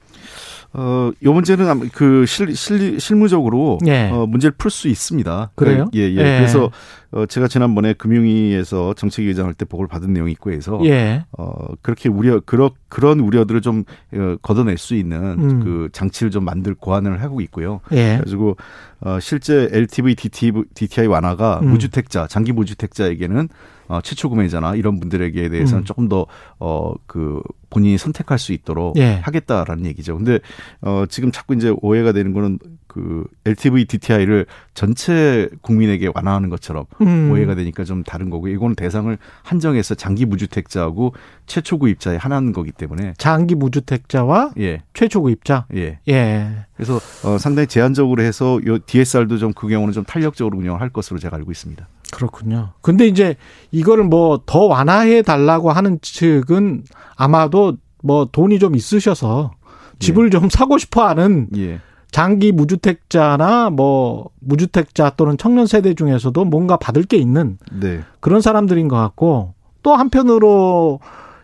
어, 0.74 1.12
요 1.24 1.33
문제는 1.33 1.67
아마 1.67 1.86
그 1.93 2.25
실, 2.25 2.55
실, 2.55 3.00
실무적으로 3.00 3.79
예. 3.88 4.09
어, 4.12 4.25
문제를 4.27 4.53
풀 4.57 4.69
수 4.69 4.88
있습니다. 4.88 5.51
그래요? 5.55 5.89
예, 5.95 6.01
예. 6.01 6.12
예. 6.12 6.15
그래서 6.15 6.69
어, 7.12 7.25
제가 7.25 7.47
지난번에 7.47 7.93
금융위에서 7.93 8.93
정책위 8.93 9.29
의장할 9.29 9.53
때 9.53 9.65
보고를 9.65 9.88
받은 9.88 10.12
내용이 10.12 10.31
있고 10.33 10.51
해서 10.51 10.79
예. 10.83 11.24
어, 11.38 11.53
그렇게 11.81 12.09
우려, 12.09 12.41
그런, 12.41 12.69
그런 12.89 13.19
우려들을 13.19 13.62
좀 13.62 13.86
어, 14.13 14.36
걷어낼 14.41 14.77
수 14.77 14.93
있는 14.93 15.19
음. 15.39 15.63
그 15.63 15.89
장치를 15.93 16.31
좀 16.31 16.43
만들 16.43 16.75
고안을 16.75 17.21
하고 17.21 17.41
있고요. 17.41 17.79
예. 17.91 18.17
그래가지고 18.17 18.57
어, 19.01 19.19
실제 19.21 19.69
LTV, 19.71 20.15
DTV, 20.15 20.63
DTI 20.74 21.07
완화가 21.07 21.62
음. 21.63 21.69
무주택자, 21.69 22.27
장기 22.27 22.51
무주택자에게는 22.51 23.47
어, 23.88 24.01
최초 24.01 24.29
구매자나 24.29 24.75
이런 24.75 25.00
분들에게 25.00 25.47
대해서는 25.50 25.83
음. 25.83 25.86
조금 25.86 26.09
더 26.09 26.25
어, 26.59 26.93
그 27.05 27.41
본인이 27.69 27.97
선택할 27.97 28.38
수 28.39 28.53
있도록 28.53 28.97
예. 28.97 29.19
하겠다라는 29.24 29.86
얘기죠. 29.86 30.17
근데 30.17 30.39
어, 30.81 31.05
지금 31.09 31.31
자꾸 31.31 31.53
이제 31.55 31.74
오해가 31.81 32.12
되는 32.12 32.33
거는 32.33 32.59
그 32.88 33.25
LTV, 33.45 33.86
DTI를 33.86 34.45
전체 34.74 35.50
국민에게 35.62 36.09
완화하는 36.15 36.50
것처럼 36.50 36.86
음. 37.01 37.29
오해가 37.31 37.53
되니까 37.53 37.83
좀 37.83 38.03
다른 38.03 38.29
거고 38.29 38.47
이거는 38.47 38.75
대상을 38.75 39.15
한정해서 39.43 39.93
장기 39.95 40.25
무주택자하고 40.25 41.13
최초 41.45 41.77
구입자에 41.77 42.15
하나는 42.17 42.53
거기 42.53 42.71
때문에 42.71 43.13
장기 43.17 43.55
무주택자와 43.55 44.51
예, 44.59 44.81
최초 44.93 45.21
구입자. 45.21 45.65
예. 45.75 46.00
예. 46.09 46.65
그래서 46.75 47.00
어, 47.24 47.38
상당히 47.38 47.67
제한적으로 47.67 48.24
해서 48.24 48.59
요 48.65 48.77
DSR도 48.79 49.38
좀 49.38 49.53
그 49.57 49.67
경우는 49.67 49.91
좀 49.93 50.03
탄력적으로 50.03 50.57
운영을 50.57 50.81
할 50.81 50.89
것으로 50.89 51.19
제가 51.19 51.36
알고 51.38 51.51
있습니다. 51.51 51.88
그렇군요. 52.13 52.74
근데 52.81 53.07
이제 53.07 53.36
이거를 53.71 54.03
뭐 54.03 54.39
더 54.45 54.65
완화해 54.65 55.24
달라고 55.24 55.71
하는 55.71 56.00
측은 56.01 56.83
아마도 57.15 57.77
뭐 58.03 58.27
돈이 58.31 58.59
좀 58.59 58.75
있으셔서 58.75 59.51
집을 59.99 60.29
좀 60.29 60.49
사고 60.49 60.77
싶어 60.77 61.07
하는 61.07 61.47
예. 61.55 61.79
장기 62.11 62.51
무주택자나 62.51 63.69
뭐 63.69 64.29
무주택자 64.39 65.11
또는 65.17 65.37
청년 65.37 65.65
세대 65.65 65.93
중에서도 65.93 66.45
뭔가 66.45 66.77
받을 66.77 67.03
게 67.03 67.17
있는 67.17 67.57
네. 67.71 68.01
그런 68.19 68.41
사람들인 68.41 68.87
것 68.87 68.95
같고 68.95 69.53
또 69.83 69.95
한편으로 69.95 70.99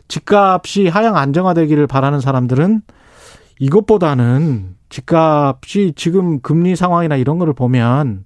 집값이 0.08 0.88
하향 0.88 1.18
안정화되기를 1.18 1.88
바라는 1.88 2.20
사람들은 2.20 2.82
이것보다는 3.60 4.76
집값이 4.90 5.94
지금 5.96 6.40
금리 6.42 6.76
상황이나 6.76 7.16
이런 7.16 7.40
거를 7.40 7.54
보면 7.54 8.26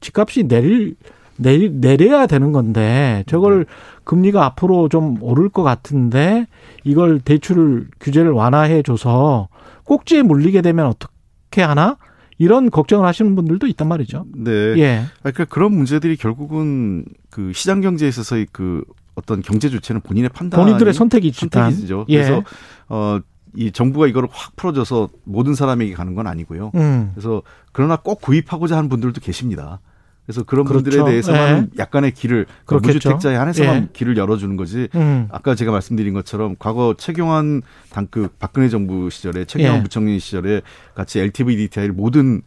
집값이 0.00 0.44
내릴 0.48 0.96
내 1.38 1.68
내려야 1.68 2.26
되는 2.26 2.52
건데 2.52 3.24
저걸 3.26 3.66
금리가 4.04 4.44
앞으로 4.44 4.88
좀 4.88 5.18
오를 5.20 5.48
것 5.48 5.62
같은데 5.62 6.46
이걸 6.84 7.20
대출 7.20 7.88
규제를 8.00 8.30
완화해 8.30 8.82
줘서 8.82 9.48
꼭지에 9.84 10.22
물리게 10.22 10.62
되면 10.62 10.86
어떻게 10.86 11.62
하나 11.62 11.96
이런 12.38 12.70
걱정을 12.70 13.06
하시는 13.06 13.34
분들도 13.34 13.66
있단 13.66 13.88
말이죠. 13.88 14.26
네. 14.34 14.50
예. 14.78 15.02
아, 15.22 15.30
그러니까 15.30 15.44
그런 15.46 15.74
문제들이 15.74 16.16
결국은 16.16 17.04
그 17.30 17.52
시장 17.54 17.80
경제에 17.80 18.08
있어서의 18.08 18.46
그 18.52 18.84
어떤 19.14 19.40
경제 19.40 19.68
주체는 19.68 20.02
본인의 20.02 20.30
판단 20.30 20.60
본인들의 20.60 20.92
선택이. 20.92 21.32
선택이죠. 21.32 22.04
예. 22.10 22.16
그래서 22.22 22.42
어, 22.88 23.18
이 23.54 23.72
정부가 23.72 24.06
이거를 24.06 24.28
확 24.30 24.54
풀어줘서 24.56 25.08
모든 25.24 25.54
사람에게 25.54 25.94
가는 25.94 26.14
건 26.14 26.26
아니고요. 26.26 26.72
음. 26.74 27.10
그래서 27.14 27.42
그러나 27.72 27.96
꼭 27.96 28.20
구입하고자 28.20 28.76
하는 28.76 28.90
분들도 28.90 29.20
계십니다. 29.22 29.80
그래서 30.26 30.42
그런 30.42 30.64
그렇죠. 30.64 30.82
분들에 30.82 31.04
대해서만 31.04 31.70
약간의 31.78 32.12
길을 32.12 32.46
그 32.64 32.78
그렇겠죠. 32.78 32.94
무주택자에 32.94 33.36
한해서만 33.36 33.76
예. 33.76 33.88
길을 33.92 34.16
열어주는 34.16 34.56
거지. 34.56 34.88
음. 34.96 35.28
아까 35.30 35.54
제가 35.54 35.70
말씀드린 35.70 36.14
것처럼 36.14 36.56
과거 36.58 36.94
최경환 36.98 37.62
당그 37.90 38.30
박근혜 38.40 38.68
정부 38.68 39.08
시절에 39.08 39.44
최경환 39.44 39.78
예. 39.78 39.82
부총리 39.84 40.18
시절에 40.18 40.62
같이 40.94 41.20
LTV 41.20 41.56
DTI를 41.56 41.94
모든 41.94 42.42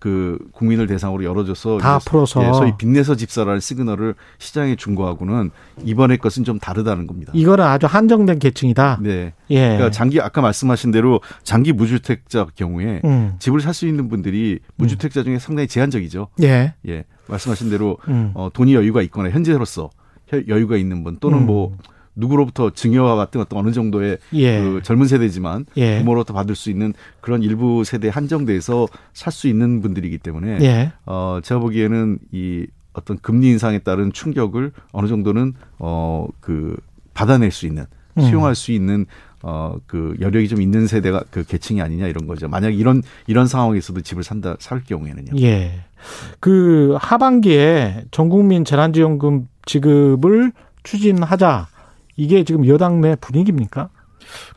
그 0.00 0.38
국민을 0.52 0.86
대상으로 0.86 1.22
열어줘서 1.24 1.76
다 1.78 1.98
풀어서. 1.98 2.42
예, 2.42 2.52
소위 2.54 2.72
빚내서 2.76 3.14
집사라는 3.16 3.60
시그널을 3.60 4.14
시장에 4.38 4.74
준 4.74 4.94
거하고는 4.94 5.50
이번의 5.84 6.16
것은 6.18 6.42
좀 6.44 6.58
다르다는 6.58 7.06
겁니다. 7.06 7.30
이거는 7.34 7.62
아주 7.64 7.86
한정된 7.86 8.38
계층이다. 8.38 8.98
네. 9.02 9.34
예. 9.50 9.60
그러니까 9.60 9.90
장기 9.90 10.18
아까 10.20 10.40
말씀하신 10.40 10.90
대로 10.90 11.20
장기 11.44 11.72
무주택자 11.72 12.46
경우에 12.54 13.02
음. 13.04 13.34
집을 13.38 13.60
살 13.60 13.74
수 13.74 13.86
있는 13.86 14.08
분들이 14.08 14.58
무주택자 14.76 15.22
중에 15.22 15.38
상당히 15.38 15.68
제한적이죠. 15.68 16.28
예. 16.42 16.74
예. 16.88 17.04
말씀하신 17.28 17.70
대로 17.70 17.98
음. 18.08 18.32
어, 18.34 18.48
돈이 18.52 18.74
여유가 18.74 19.02
있거나 19.02 19.30
현재로서 19.30 19.90
혀- 20.28 20.42
여유가 20.48 20.76
있는 20.76 21.04
분 21.04 21.18
또는 21.20 21.38
음. 21.40 21.46
뭐 21.46 21.76
누구로부터 22.20 22.70
증여와 22.70 23.16
같은 23.16 23.40
어떤 23.40 23.58
어느 23.58 23.72
정도의 23.72 24.18
예. 24.34 24.60
그 24.60 24.80
젊은 24.82 25.06
세대지만 25.08 25.66
예. 25.76 25.98
부모로부터 25.98 26.32
받을 26.34 26.54
수 26.54 26.70
있는 26.70 26.92
그런 27.20 27.42
일부 27.42 27.82
세대에 27.84 28.10
한정돼서 28.10 28.86
살 29.12 29.32
수 29.32 29.48
있는 29.48 29.80
분들이기 29.80 30.18
때문에 30.18 30.58
예. 30.62 30.92
어 31.06 31.40
제가 31.42 31.60
보기에는 31.60 32.18
이 32.32 32.66
어떤 32.92 33.18
금리 33.18 33.48
인상에 33.48 33.78
따른 33.78 34.12
충격을 34.12 34.72
어느 34.92 35.06
정도는 35.08 35.54
어 35.78 36.26
그 36.40 36.76
받아낼 37.14 37.50
수 37.50 37.66
있는 37.66 37.84
음. 38.16 38.22
수용할 38.22 38.54
수 38.54 38.72
있는 38.72 39.06
어 39.42 39.76
그 39.86 40.16
여력이 40.20 40.48
좀 40.48 40.60
있는 40.60 40.86
세대가 40.86 41.22
그 41.30 41.44
계층이 41.44 41.80
아니냐 41.80 42.06
이런 42.08 42.26
거죠. 42.26 42.48
만약 42.48 42.70
이런 42.78 43.02
이런 43.26 43.46
상황에서도 43.46 44.00
집을 44.02 44.22
산다 44.22 44.56
살 44.58 44.82
경우에는요. 44.84 45.40
예. 45.40 45.84
그 46.40 46.96
하반기에 47.00 48.04
전국민 48.10 48.64
재난지원금 48.64 49.48
지급을 49.66 50.52
추진하자. 50.82 51.68
이게 52.22 52.44
지금 52.44 52.66
여당 52.66 53.00
내 53.00 53.16
분위기입니까? 53.16 53.88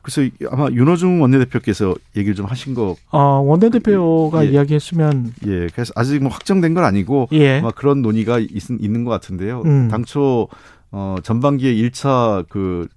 그래서 0.04 0.30
아마 0.52 0.70
윤호중 0.70 1.22
원내대표께서 1.22 1.96
얘기를 2.16 2.36
좀 2.36 2.46
하신 2.46 2.76
거 2.76 2.96
어, 3.12 3.20
원내대표가 3.40 4.46
예. 4.46 4.52
이야기했으면 4.52 5.34
예, 5.48 5.68
그래서 5.74 5.92
아직 5.96 6.22
뭐 6.22 6.32
확정된 6.32 6.74
건 6.76 6.84
아니고 6.84 7.30
예. 7.32 7.60
아마 7.60 7.72
그런 7.72 8.02
논의가 8.04 8.40
있, 8.40 8.70
있는 8.70 9.04
것 9.04 9.10
같은데요. 9.10 9.64
음. 9.66 9.88
당초 9.88 10.48
어 10.92 11.16
전반기에 11.24 11.74
1차 11.74 12.48
그 12.50 12.88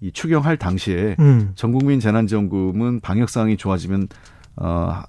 이 0.00 0.12
추경할 0.12 0.56
당시에 0.58 1.16
음. 1.18 1.52
전국민 1.54 2.00
재난지원금은 2.00 3.00
방역 3.00 3.30
상황이 3.30 3.56
좋아지면 3.56 4.08
어 4.56 5.02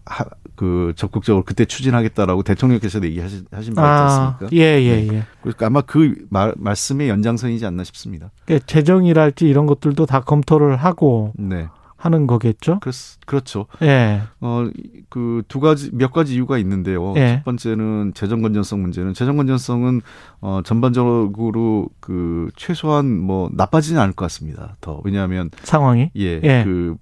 그 0.57 0.91
적극적으로 0.97 1.45
그때 1.45 1.63
추진하겠다라고 1.63 2.43
대통령께서 2.43 3.01
얘기하신 3.03 3.45
하신 3.51 3.75
바 3.75 3.81
있지 3.81 3.89
아, 3.89 4.27
않습니까? 4.41 4.55
예, 4.57 4.81
예, 4.81 5.07
예. 5.13 5.23
그러니까 5.41 5.67
아마 5.67 5.81
그 5.81 6.15
말, 6.29 6.53
말씀의 6.57 7.07
연장선이지 7.07 7.65
않나 7.65 7.85
싶습니다. 7.85 8.31
그러니까 8.45 8.65
재정이랄지 8.65 9.47
이런 9.47 9.67
것들도 9.67 10.05
다 10.07 10.21
검토를 10.21 10.75
하고 10.75 11.31
네, 11.37 11.67
하는 11.95 12.25
거겠죠? 12.27 12.79
그렇, 12.79 12.91
그렇죠. 13.25 13.67
예. 13.83 14.23
어, 14.41 14.67
그 15.09 15.43
두 15.47 15.59
가지, 15.59 15.89
몇 15.93 16.11
가지 16.11 16.33
이유가 16.33 16.57
있는데요. 16.57 17.13
예. 17.17 17.37
첫 17.37 17.45
번째는 17.45 18.13
재정 18.15 18.41
건전성 18.41 18.81
문제는 18.81 19.13
재정 19.13 19.37
건전성은 19.37 20.01
어, 20.41 20.61
전반적으로 20.63 21.89
그 21.99 22.49
최소한 22.55 23.19
뭐 23.19 23.49
나빠지는 23.53 24.01
않을 24.01 24.13
것 24.13 24.25
같습니다. 24.25 24.75
더. 24.81 25.01
왜냐하면 25.03 25.49
상황이. 25.63 26.09
예, 26.15 26.41
예. 26.43 26.63
그 26.65 26.95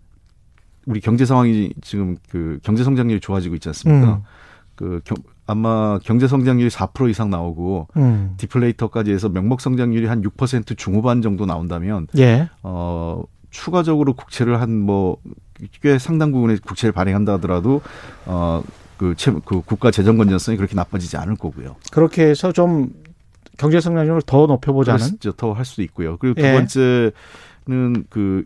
우리 0.86 1.00
경제 1.02 1.26
상황이 1.26 1.72
지금 1.82 2.18
그 2.30 2.60
경제 2.64 2.84
성장률이 2.84 3.20
좋아지고 3.20 3.56
있지 3.56 3.70
않습니까? 3.70 4.14
음. 4.16 4.22
그 4.76 5.02
경, 5.04 5.18
아마 5.48 6.00
경제 6.04 6.28
성장률이 6.28 6.70
4% 6.70 7.10
이상 7.10 7.30
나오고 7.30 7.88
음. 7.98 8.34
디플레이터까지 8.38 9.12
해서 9.12 9.30
명목 9.30 9.62
성장률이 9.62 10.06
한 10.08 10.22
6% 10.22 10.78
중후반 10.78 11.22
정도 11.22 11.46
나온다면 11.46 12.08
예. 12.18 12.50
어, 12.64 13.24
추가적으로 13.52 14.14
국채를 14.14 14.60
한 14.62 14.70
뭐 14.86 15.18
꽤 15.82 15.98
상당 15.98 16.32
부분의 16.32 16.58
국채를 16.60 16.92
발행한다 16.92 17.34
하더라도 17.34 17.82
어, 18.26 18.62
그, 18.98 19.16
채, 19.16 19.32
그 19.46 19.62
국가 19.62 19.92
재정 19.92 20.18
건전성이 20.18 20.58
그렇게 20.58 20.76
나빠지지 20.76 21.18
않을 21.18 21.36
거고요. 21.36 21.76
그렇게 21.92 22.24
해서 22.28 22.52
좀 22.52 22.90
경제 23.58 23.80
성장률을 23.80 24.22
더 24.26 24.48
높여보자는. 24.48 25.18
더할 25.38 25.64
수도 25.66 25.82
있고요. 25.84 26.18
그리고 26.18 26.36
두 26.42 26.46
예. 26.46 26.54
번째는 26.54 28.06
그 28.10 28.44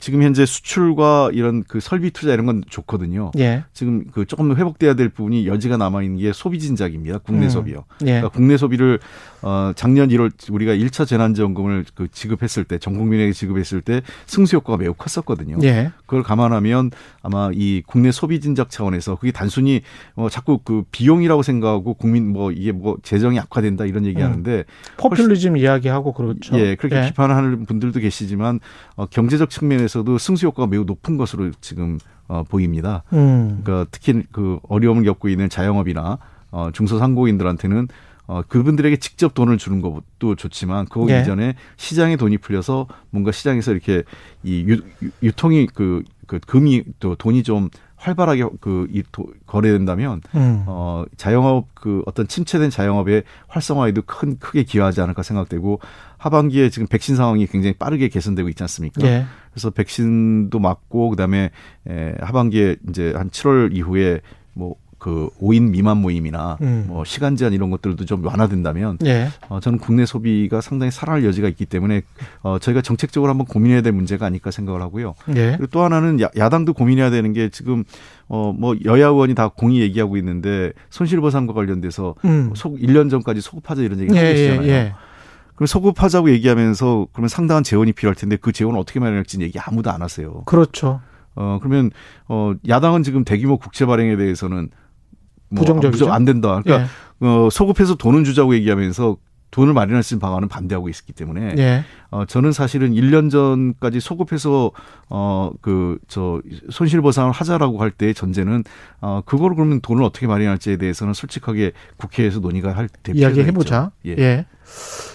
지금 0.00 0.22
현재 0.22 0.44
수출과 0.46 1.30
이런 1.32 1.62
그 1.68 1.78
설비 1.78 2.10
투자 2.10 2.32
이런 2.32 2.46
건 2.46 2.62
좋거든요. 2.68 3.30
예. 3.38 3.64
지금 3.72 4.04
그 4.12 4.24
조금 4.24 4.56
회복돼야 4.56 4.94
될 4.94 5.10
부분이 5.10 5.46
여지가 5.46 5.76
남아 5.76 6.02
있는 6.02 6.18
게 6.18 6.32
소비 6.32 6.58
진작입니다. 6.58 7.18
국내 7.18 7.46
음. 7.46 7.50
소비요. 7.50 7.84
예. 8.02 8.06
그러니까 8.06 8.28
국내 8.30 8.56
소비를 8.56 8.98
어 9.42 9.72
작년 9.76 10.08
1월 10.08 10.30
우리가 10.50 10.72
1차 10.74 11.06
재난 11.06 11.34
지원금을 11.34 11.84
그 11.94 12.08
지급했을 12.10 12.64
때 12.64 12.78
전 12.80 12.96
국민에게 12.96 13.32
지급했을 13.32 13.82
때 13.82 14.00
승수 14.26 14.56
효과가 14.56 14.78
매우 14.78 14.94
컸었거든요. 14.94 15.58
예. 15.64 15.90
그걸 16.06 16.22
감안하면 16.22 16.90
아마 17.22 17.50
이 17.52 17.82
국내 17.86 18.10
소비 18.10 18.40
진작 18.40 18.70
차원에서 18.70 19.16
그게 19.16 19.32
단순히 19.32 19.82
어 20.14 20.28
자꾸 20.30 20.60
그 20.64 20.82
비용이라고 20.90 21.42
생각하고 21.42 21.92
국민 21.94 22.32
뭐 22.32 22.52
이게 22.52 22.72
뭐 22.72 22.96
재정이 23.02 23.38
악화된다 23.38 23.84
이런 23.84 24.06
얘기하는데 24.06 24.64
포퓰리즘 24.96 25.58
이야기하고 25.58 26.12
그렇죠. 26.14 26.58
예 26.58 26.74
그렇게 26.74 27.06
비판하는 27.08 27.66
분들도 27.66 28.00
계시지만 28.00 28.60
어 28.96 29.04
경제적 29.04 29.50
측면에서 29.50 29.89
도 30.04 30.18
승수 30.18 30.46
효과가 30.46 30.66
매우 30.68 30.84
높은 30.84 31.16
것으로 31.16 31.50
지금 31.60 31.98
어 32.28 32.44
보입니다. 32.44 33.02
음. 33.12 33.60
그러니까 33.64 33.88
특히 33.90 34.22
그 34.32 34.58
어려움을 34.68 35.04
겪고 35.04 35.28
있는 35.28 35.48
자영업이나 35.48 36.18
어 36.52 36.70
중소상공인들한테는 36.72 37.88
어 38.26 38.42
그분들에게 38.42 38.96
직접 38.98 39.34
돈을 39.34 39.58
주는 39.58 39.80
것도 39.80 40.36
좋지만 40.36 40.86
그 40.86 41.04
예. 41.10 41.20
이전에 41.20 41.54
시장에 41.76 42.16
돈이 42.16 42.38
풀려서 42.38 42.86
뭔가 43.10 43.32
시장에서 43.32 43.72
이렇게 43.72 44.04
이 44.44 44.64
유, 44.68 44.74
유- 45.02 45.10
유통이 45.22 45.66
그, 45.74 46.04
그 46.28 46.38
금이 46.38 46.84
또 47.00 47.16
돈이 47.16 47.42
좀 47.42 47.68
활발하게 48.00 48.44
그 48.60 48.86
이 48.90 49.02
거래된다면 49.46 50.20
음. 50.34 50.64
어 50.66 51.04
자영업 51.16 51.74
그 51.74 52.02
어떤 52.06 52.26
침체된 52.26 52.70
자영업의 52.70 53.24
활성화에도 53.48 54.02
큰 54.02 54.38
크게 54.38 54.64
기여하지 54.64 55.00
않을까 55.00 55.22
생각되고 55.22 55.80
하반기에 56.18 56.70
지금 56.70 56.86
백신 56.88 57.16
상황이 57.16 57.46
굉장히 57.46 57.74
빠르게 57.74 58.08
개선되고 58.08 58.48
있지 58.48 58.62
않습니까? 58.62 59.06
예. 59.06 59.26
그래서 59.52 59.70
백신도 59.70 60.58
맞고 60.58 61.10
그다음에 61.10 61.50
에, 61.88 62.14
하반기에 62.20 62.76
이제 62.88 63.12
한 63.16 63.30
7월 63.30 63.74
이후에 63.74 64.20
뭐 64.54 64.76
그 65.00 65.30
5인 65.40 65.70
미만 65.70 65.96
모임이나 65.96 66.58
음. 66.60 66.84
뭐 66.86 67.04
시간 67.04 67.34
제한 67.34 67.52
이런 67.52 67.70
것들도 67.70 68.04
좀 68.04 68.24
완화된다면 68.24 68.98
예. 69.04 69.28
어, 69.48 69.58
저는 69.58 69.78
국내 69.78 70.06
소비가 70.06 70.60
상당히 70.60 70.92
살아날 70.92 71.24
여지가 71.24 71.48
있기 71.48 71.64
때문에 71.64 72.02
어, 72.42 72.58
저희가 72.60 72.82
정책적으로 72.82 73.30
한번 73.30 73.46
고민해야 73.46 73.80
될 73.80 73.92
문제가 73.92 74.26
아닐까 74.26 74.50
생각을 74.50 74.82
하고요. 74.82 75.14
예. 75.30 75.56
그리고 75.56 75.66
또 75.68 75.82
하나는 75.82 76.20
야, 76.20 76.28
야당도 76.36 76.74
고민해야 76.74 77.10
되는 77.10 77.32
게 77.32 77.48
지금 77.48 77.82
어, 78.28 78.54
뭐 78.56 78.76
여야 78.84 79.06
의원이 79.06 79.34
다 79.34 79.48
공의 79.48 79.80
얘기하고 79.80 80.18
있는데 80.18 80.72
손실보상과 80.90 81.54
관련돼서 81.54 82.14
음. 82.26 82.52
소, 82.54 82.70
1년 82.74 83.10
전까지 83.10 83.40
소급하자 83.40 83.82
이런 83.82 84.00
얘기 84.00 84.14
예, 84.14 84.18
하고 84.18 84.28
예, 84.28 84.32
계시잖아요. 84.34 84.68
예. 84.68 84.92
그럼 85.54 85.66
소급하자고 85.66 86.30
얘기하면서 86.30 87.08
그러면 87.12 87.28
상당한 87.28 87.62
재원이 87.62 87.92
필요할 87.92 88.14
텐데 88.14 88.36
그 88.36 88.52
재원을 88.52 88.78
어떻게 88.78 89.00
마련할지는 89.00 89.46
얘기 89.46 89.58
아무도 89.58 89.90
안 89.90 90.02
하세요. 90.02 90.42
그렇죠. 90.44 91.00
어 91.34 91.58
그러면 91.60 91.90
어 92.28 92.54
야당은 92.68 93.02
지금 93.02 93.24
대규모 93.24 93.56
국채 93.56 93.86
발행에 93.86 94.16
대해서는 94.16 94.68
뭐 95.50 95.62
부정적이죠? 95.64 96.12
안 96.12 96.24
된다. 96.24 96.60
그러니까 96.64 96.88
예. 97.22 97.26
어 97.26 97.48
소급해서 97.50 97.96
돈은 97.96 98.24
주자고 98.24 98.54
얘기하면서 98.54 99.16
돈을 99.50 99.72
마련할 99.74 100.04
수 100.04 100.14
있는 100.14 100.20
방안은 100.20 100.46
반대하고 100.46 100.88
있기 100.90 101.12
때문에 101.12 101.54
예. 101.58 101.84
어 102.12 102.24
저는 102.24 102.52
사실은 102.52 102.92
1년 102.94 103.30
전까지 103.30 103.98
소급해서 103.98 104.70
어 105.08 105.50
그 105.60 105.98
저 106.06 106.40
손실 106.70 107.00
보상을 107.00 107.30
하자라고 107.32 107.80
할 107.82 107.90
때의 107.90 108.14
전제는 108.14 108.62
어 109.00 109.22
그거를 109.26 109.56
그러면 109.56 109.80
돈을 109.80 110.04
어떻게 110.04 110.26
마련할지에 110.28 110.76
대해서는 110.76 111.14
솔직하게 111.14 111.72
국회에서 111.96 112.38
논의가 112.38 112.72
할때 112.72 113.12
이야기 113.14 113.42
해 113.42 113.50
보자. 113.50 113.90
예. 114.06 114.12
예. 114.18 114.46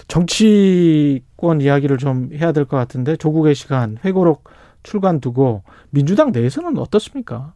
정치권 0.08 1.60
이야기를 1.60 1.98
좀 1.98 2.30
해야 2.34 2.52
될 2.52 2.66
것 2.66 2.76
같은데 2.76 3.16
조국의 3.16 3.54
시간 3.54 3.98
회고록 4.04 4.44
출간 4.82 5.20
두고 5.20 5.62
민주당 5.90 6.32
내에서는 6.32 6.76
어떻습니까? 6.78 7.54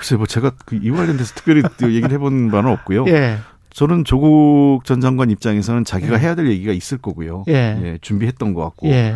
글쎄 0.00 0.16
뭐 0.16 0.26
제가 0.26 0.52
그 0.64 0.76
이와 0.82 0.96
관련돼서 0.98 1.34
특별히 1.34 1.62
또 1.78 1.88
얘기를 1.92 2.10
해본 2.10 2.50
바는 2.50 2.70
없고요. 2.72 3.04
예. 3.08 3.36
저는 3.72 4.04
조국 4.04 4.80
전 4.84 5.00
장관 5.00 5.30
입장에서는 5.30 5.84
자기가 5.84 6.14
예. 6.16 6.18
해야 6.18 6.34
될 6.34 6.48
얘기가 6.48 6.72
있을 6.72 6.98
거고요. 6.98 7.44
예. 7.48 7.98
준비했던 8.00 8.54
것 8.54 8.62
같고 8.62 8.88
예. 8.88 9.14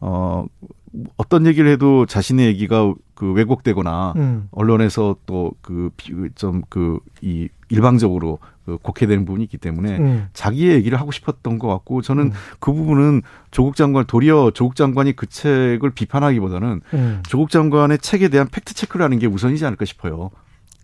어 0.00 0.46
어떤 1.16 1.46
얘기를 1.46 1.70
해도 1.70 2.06
자신의 2.06 2.46
얘기가 2.48 2.92
그 3.14 3.32
왜곡되거나 3.32 4.14
음. 4.16 4.48
언론에서 4.50 5.16
또 5.26 5.52
그 5.62 5.90
좀 6.34 6.62
그 6.68 6.98
이 7.22 7.48
일방적으로 7.68 8.38
그 8.64 8.78
곡해되는 8.80 9.24
부분이 9.24 9.44
있기 9.44 9.58
때문에 9.58 9.98
음. 9.98 10.28
자기의 10.34 10.74
얘기를 10.76 11.00
하고 11.00 11.10
싶었던 11.10 11.58
것 11.58 11.68
같고 11.68 12.00
저는 12.02 12.26
음. 12.26 12.32
그 12.60 12.72
부분은 12.72 13.22
조국 13.50 13.74
장관 13.76 14.04
도리어 14.06 14.52
조국 14.54 14.76
장관이 14.76 15.16
그 15.16 15.26
책을 15.26 15.90
비판하기보다는 15.90 16.80
음. 16.94 17.22
조국 17.28 17.50
장관의 17.50 17.98
책에 17.98 18.28
대한 18.28 18.46
팩트 18.48 18.74
체크를 18.74 19.04
하는 19.04 19.18
게 19.18 19.26
우선이지 19.26 19.64
않을까 19.66 19.84
싶어요. 19.84 20.30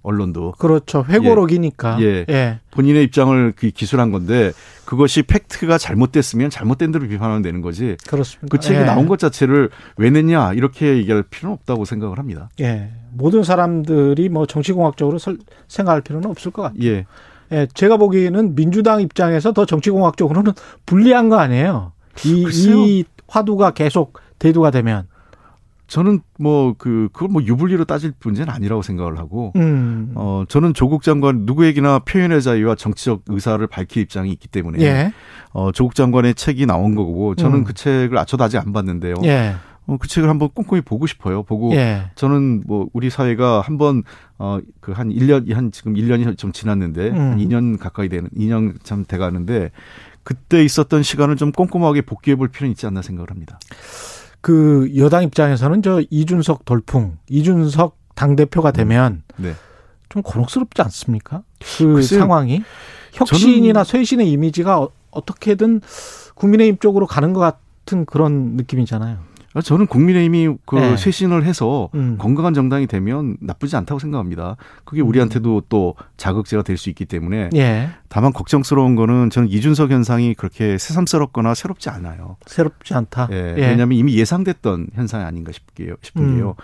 언론도 0.03 0.53
그렇죠. 0.59 1.05
회고록이니까. 1.09 2.01
예. 2.01 2.25
예. 2.29 2.61
본인의 2.71 3.05
입장을 3.05 3.53
그 3.57 3.71
기술한 3.71 4.11
건데 4.13 4.53
그것이 4.85 5.23
팩트가 5.23 5.77
잘못됐으면 5.77 6.51
잘못된 6.51 6.93
대로 6.93 7.07
비판하면 7.09 7.43
되는 7.43 7.61
거지. 7.61 7.97
그렇습니다. 8.09 8.47
그 8.49 8.59
책이 8.61 8.81
예. 8.81 8.85
나온 8.85 9.07
것 9.07 9.19
자체를 9.19 9.71
왜 9.97 10.11
냈냐 10.11 10.53
이렇게 10.55 10.97
얘기할 10.99 11.25
필요는 11.25 11.55
없다고 11.55 11.85
생각을 11.85 12.19
합니다. 12.19 12.49
예. 12.61 12.91
모든 13.13 13.43
사람들이 13.43 14.29
뭐 14.29 14.47
정치공학적으로 14.47 15.19
설- 15.19 15.39
생각할 15.67 16.01
필요는 16.01 16.31
없을 16.31 16.53
것 16.53 16.63
같아요. 16.63 16.83
예. 16.85 17.07
예, 17.53 17.67
제가 17.73 17.97
보기에는 17.97 18.55
민주당 18.55 19.01
입장에서 19.01 19.53
더 19.53 19.65
정치공학적으로는 19.65 20.53
불리한 20.87 21.29
거 21.29 21.39
아니에요. 21.39 21.93
이, 22.25 22.45
글쎄요. 22.45 22.77
이 22.77 23.05
화두가 23.27 23.73
계속 23.73 24.19
대두가 24.39 24.71
되면. 24.71 25.07
저는 25.89 26.21
뭐 26.39 26.75
그 26.77 27.09
그걸 27.13 27.29
뭐 27.31 27.43
유불리로 27.43 27.87
따질 27.87 28.13
문제는 28.23 28.53
아니라고 28.53 28.83
생각을 28.83 29.19
하고 29.19 29.53
음. 29.57 30.13
어 30.15 30.45
저는 30.47 30.75
조국 30.75 31.03
장관 31.03 31.47
누구에게나 31.47 32.01
표현의 32.01 32.43
자유와 32.43 32.75
정치적 32.75 33.23
의사를 33.27 33.67
밝힐 33.67 34.03
입장이 34.03 34.31
있기 34.33 34.49
때문에 34.49 34.85
예. 34.85 35.13
어 35.53 35.73
조국 35.73 35.95
장관의 35.95 36.35
책이 36.35 36.67
나온 36.67 36.95
거고 36.95 37.35
저는 37.35 37.61
음. 37.61 37.65
그 37.65 37.73
책을 37.73 38.19
아, 38.19 38.27
저도 38.27 38.45
아직 38.45 38.59
안 38.59 38.73
봤는데요. 38.75 39.15
예. 39.25 39.55
어, 39.89 39.97
그 39.99 40.07
책을 40.07 40.29
한번 40.29 40.51
꼼꼼히 40.55 40.83
보고 40.83 41.07
싶어요. 41.07 41.43
보고 41.43 41.73
예. 41.75 42.11
저는 42.15 42.63
뭐 42.67 42.89
우리 42.93 43.11
사회가 43.11 43.61
한번 43.63 44.03
어그 44.37 44.93
한 44.93 45.09
1년 45.09 45.53
한 45.55 45.73
지금 45.73 45.95
1년이 45.95 46.37
좀 46.39 46.53
지났는데 46.53 47.09
음. 47.11 47.17
한 47.19 47.39
2년 47.39 47.79
가까이 47.79 48.09
되는 48.09 48.29
2년 48.37 48.75
참 48.85 49.05
돼 49.05 49.19
가는데 49.19 49.71
그때 50.23 50.63
있었던 50.63 51.03
시간을 51.03 51.37
좀 51.37 51.51
꼼꼼하게 51.53 52.03
복귀해 52.03 52.37
볼 52.37 52.49
필요는 52.49 52.71
있지 52.73 52.87
않나 52.87 53.01
생각을 53.03 53.31
합니다. 53.31 53.59
그 54.41 54.91
여당 54.97 55.23
입장에서는 55.25 55.83
저 55.83 56.03
이준석 56.11 56.65
돌풍, 56.65 57.17
이준석 57.29 57.97
당 58.15 58.37
대표가 58.37 58.71
되면 58.71 59.23
네. 59.37 59.55
좀 60.11 60.23
곤혹스럽지 60.23 60.83
않습니까? 60.83 61.43
그 61.79 61.95
글쎄요. 61.95 62.21
상황이 62.21 62.63
혁신이나 63.13 63.85
쇄신의 63.85 64.31
이미지가 64.31 64.81
어- 64.81 64.91
어떻게든 65.11 65.81
국민의힘 66.35 66.79
쪽으로 66.79 67.07
가는 67.07 67.33
것 67.33 67.41
같은 67.41 68.05
그런 68.05 68.57
느낌이잖아요. 68.57 69.19
아, 69.59 69.61
저는 69.61 69.87
국민의힘이 69.89 70.57
그 70.67 70.77
네. 70.77 70.97
쇄신을 70.97 71.45
해서 71.45 71.91
음. 71.95 72.17
건강한 72.17 72.55
정당이 72.55 72.87
되면 72.87 73.37
나쁘지 73.41 73.75
않다고 73.75 73.99
생각합니다. 73.99 74.57
그게 74.85 75.03
우리한테도 75.03 75.65
또 75.69 75.95
자극제가 76.17 76.63
될 76.63 76.79
수 76.79 76.89
있기 76.91 77.07
때문에 77.07 77.51
예, 77.57 77.89
다만 78.09 78.33
걱정스러운 78.33 78.95
거는 78.95 79.31
저는 79.31 79.49
이준석 79.49 79.91
현상이 79.91 80.35
그렇게 80.35 80.79
새삼스럽거나 80.79 81.55
새롭지 81.55 81.91
않아요. 81.91 82.37
새롭지 82.47 82.95
않다. 82.95 83.29
예, 83.33 83.55
왜냐하면 83.57 83.99
이미 83.99 84.17
예상됐던 84.17 84.89
현상이 84.95 85.25
아닌가 85.25 85.51
싶게요. 85.51 85.95
싶은 86.03 86.23
음. 86.23 86.37
게요. 86.37 86.55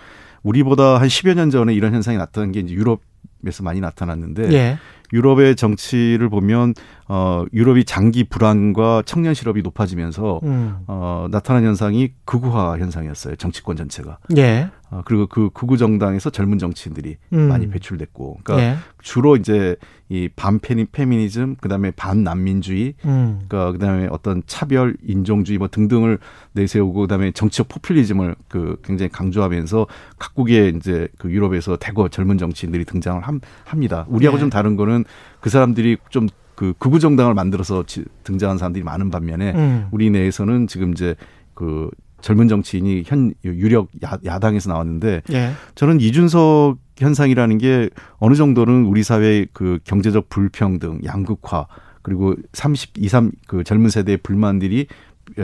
우리보다 0.43 1.01
한 1.01 1.07
10여 1.09 1.33
년 1.35 1.49
전에 1.49 1.73
이런 1.73 1.93
현상이 1.93 2.17
나타난 2.17 2.53
게 2.53 2.61
이제 2.61 2.73
유럽 2.73 3.01
에서 3.45 3.63
많이 3.63 3.79
나타났는데 3.79 4.51
예, 4.53 4.77
유럽의 5.13 5.55
정치를 5.55 6.29
보면 6.29 6.73
어 7.07 7.45
유럽이 7.53 7.85
장기 7.85 8.23
불안과 8.23 9.03
청년 9.05 9.33
실업이 9.33 9.61
높아지면서 9.61 10.39
음, 10.43 10.77
어 10.87 11.27
나타난 11.29 11.63
현상이 11.63 12.13
극우화 12.25 12.77
현상이었어요. 12.79 13.35
정치권 13.35 13.75
전체가. 13.75 14.17
예, 14.37 14.69
어, 14.84 14.84
그리고 15.05 15.27
그 15.27 15.49
극우 15.53 15.77
정당에서 15.77 16.29
젊은 16.29 16.57
정치인들이 16.57 17.17
음. 17.33 17.47
많이 17.49 17.67
배출됐고, 17.69 18.39
그러니까 18.43 18.65
예, 18.67 18.77
주로 19.01 19.35
이제 19.35 19.75
이 20.09 20.29
반페니 20.35 20.85
페미니즘, 20.85 21.55
그다음에 21.59 21.91
반난민주의, 21.91 22.93
음, 23.05 23.41
그러니까 23.47 23.71
그다음에 23.71 24.07
어떤 24.11 24.43
차별, 24.45 24.95
인종주의 25.05 25.57
뭐 25.57 25.67
등등을 25.67 26.19
내세우고, 26.53 27.01
그다음에 27.01 27.31
정치적 27.31 27.67
포퓰리즘을 27.69 28.35
그 28.47 28.79
굉장히 28.83 29.09
강조하면서 29.09 29.87
각국의 30.19 30.73
이제 30.77 31.07
그 31.17 31.31
유럽에서 31.31 31.77
대거 31.77 32.09
젊은 32.09 32.37
정치인들이 32.37 32.85
등장을 32.85 33.21
함, 33.21 33.41
합니다. 33.65 34.05
우리하고 34.09 34.37
예. 34.37 34.39
좀 34.39 34.49
다른 34.49 34.75
거는 34.75 35.05
그 35.39 35.49
사람들이 35.49 35.97
좀그 36.09 36.73
극우 36.77 36.99
정당을 36.99 37.33
만들어서 37.33 37.83
지- 37.85 38.05
등장한 38.23 38.57
사람들이 38.57 38.83
많은 38.83 39.09
반면에 39.09 39.53
음, 39.55 39.87
우리 39.91 40.09
내에서는 40.09 40.67
지금 40.67 40.91
이제 40.91 41.15
그 41.53 41.89
젊은 42.25 42.47
정치인이 42.47 43.03
현 43.05 43.35
유력 43.43 43.89
야, 44.03 44.17
야당에서 44.25 44.71
나왔는데 44.71 45.21
예, 45.31 45.51
저는 45.75 46.01
이준석 46.01 46.79
현상이라는 46.97 47.59
게 47.59 47.91
어느 48.17 48.33
정도는 48.33 48.85
우리 48.85 49.03
사회의 49.03 49.47
그 49.53 49.77
경제적 49.83 50.27
불평등, 50.27 51.01
양극화 51.05 51.67
그리고 52.01 52.33
30, 52.53 52.97
23, 52.97 53.31
그 53.45 53.63
젊은 53.63 53.91
세대의 53.91 54.17
불만들이 54.23 54.87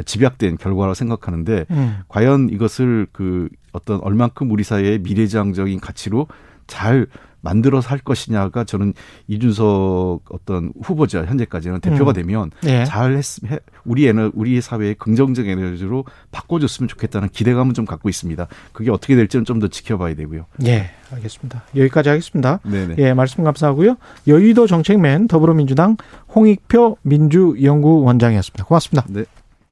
집약된 0.05 0.57
결과라고 0.57 0.95
생각하는데 0.95 1.65
음, 1.69 1.97
과연 2.07 2.49
이것을 2.49 3.05
그 3.11 3.47
어떤 3.73 3.99
얼만큼 3.99 4.49
우리 4.49 4.63
사회의 4.63 4.97
미래지향적인 4.97 5.81
가치로 5.81 6.27
잘 6.71 7.07
만들어서 7.43 7.89
할 7.89 7.97
것이냐가 7.97 8.63
저는 8.63 8.93
이준석 9.27 10.25
어떤 10.29 10.71
후보자 10.83 11.25
현재까지는 11.25 11.79
대표가 11.79 12.11
음. 12.11 12.13
되면 12.13 12.51
예. 12.65 12.85
잘 12.85 13.13
했, 13.13 13.43
해, 13.49 13.57
우리 13.83 14.05
에너, 14.07 14.31
우리 14.35 14.61
사회의 14.61 14.93
긍정적 14.93 15.47
에너지로 15.47 16.05
바꿔줬으면 16.31 16.87
좋겠다는 16.87 17.29
기대감은 17.29 17.73
좀 17.73 17.85
갖고 17.85 18.09
있습니다. 18.09 18.47
그게 18.73 18.91
어떻게 18.91 19.15
될지는 19.15 19.43
좀 19.43 19.59
더 19.61 19.67
지켜봐야 19.67 20.15
되고요. 20.15 20.45
예, 20.65 20.91
알겠습니다. 21.11 21.63
여기까지 21.75 22.09
하겠습니다. 22.09 22.59
네네. 22.63 22.95
예, 22.99 23.13
말씀 23.13 23.43
감사하고요. 23.43 23.95
여의도 24.27 24.65
정책맨 24.65 25.27
더불어민주당 25.27 25.97
홍익표 26.33 26.97
민주연구원장이었습니다. 27.01 28.65
고맙습니다. 28.65 29.05
네. 29.09 29.25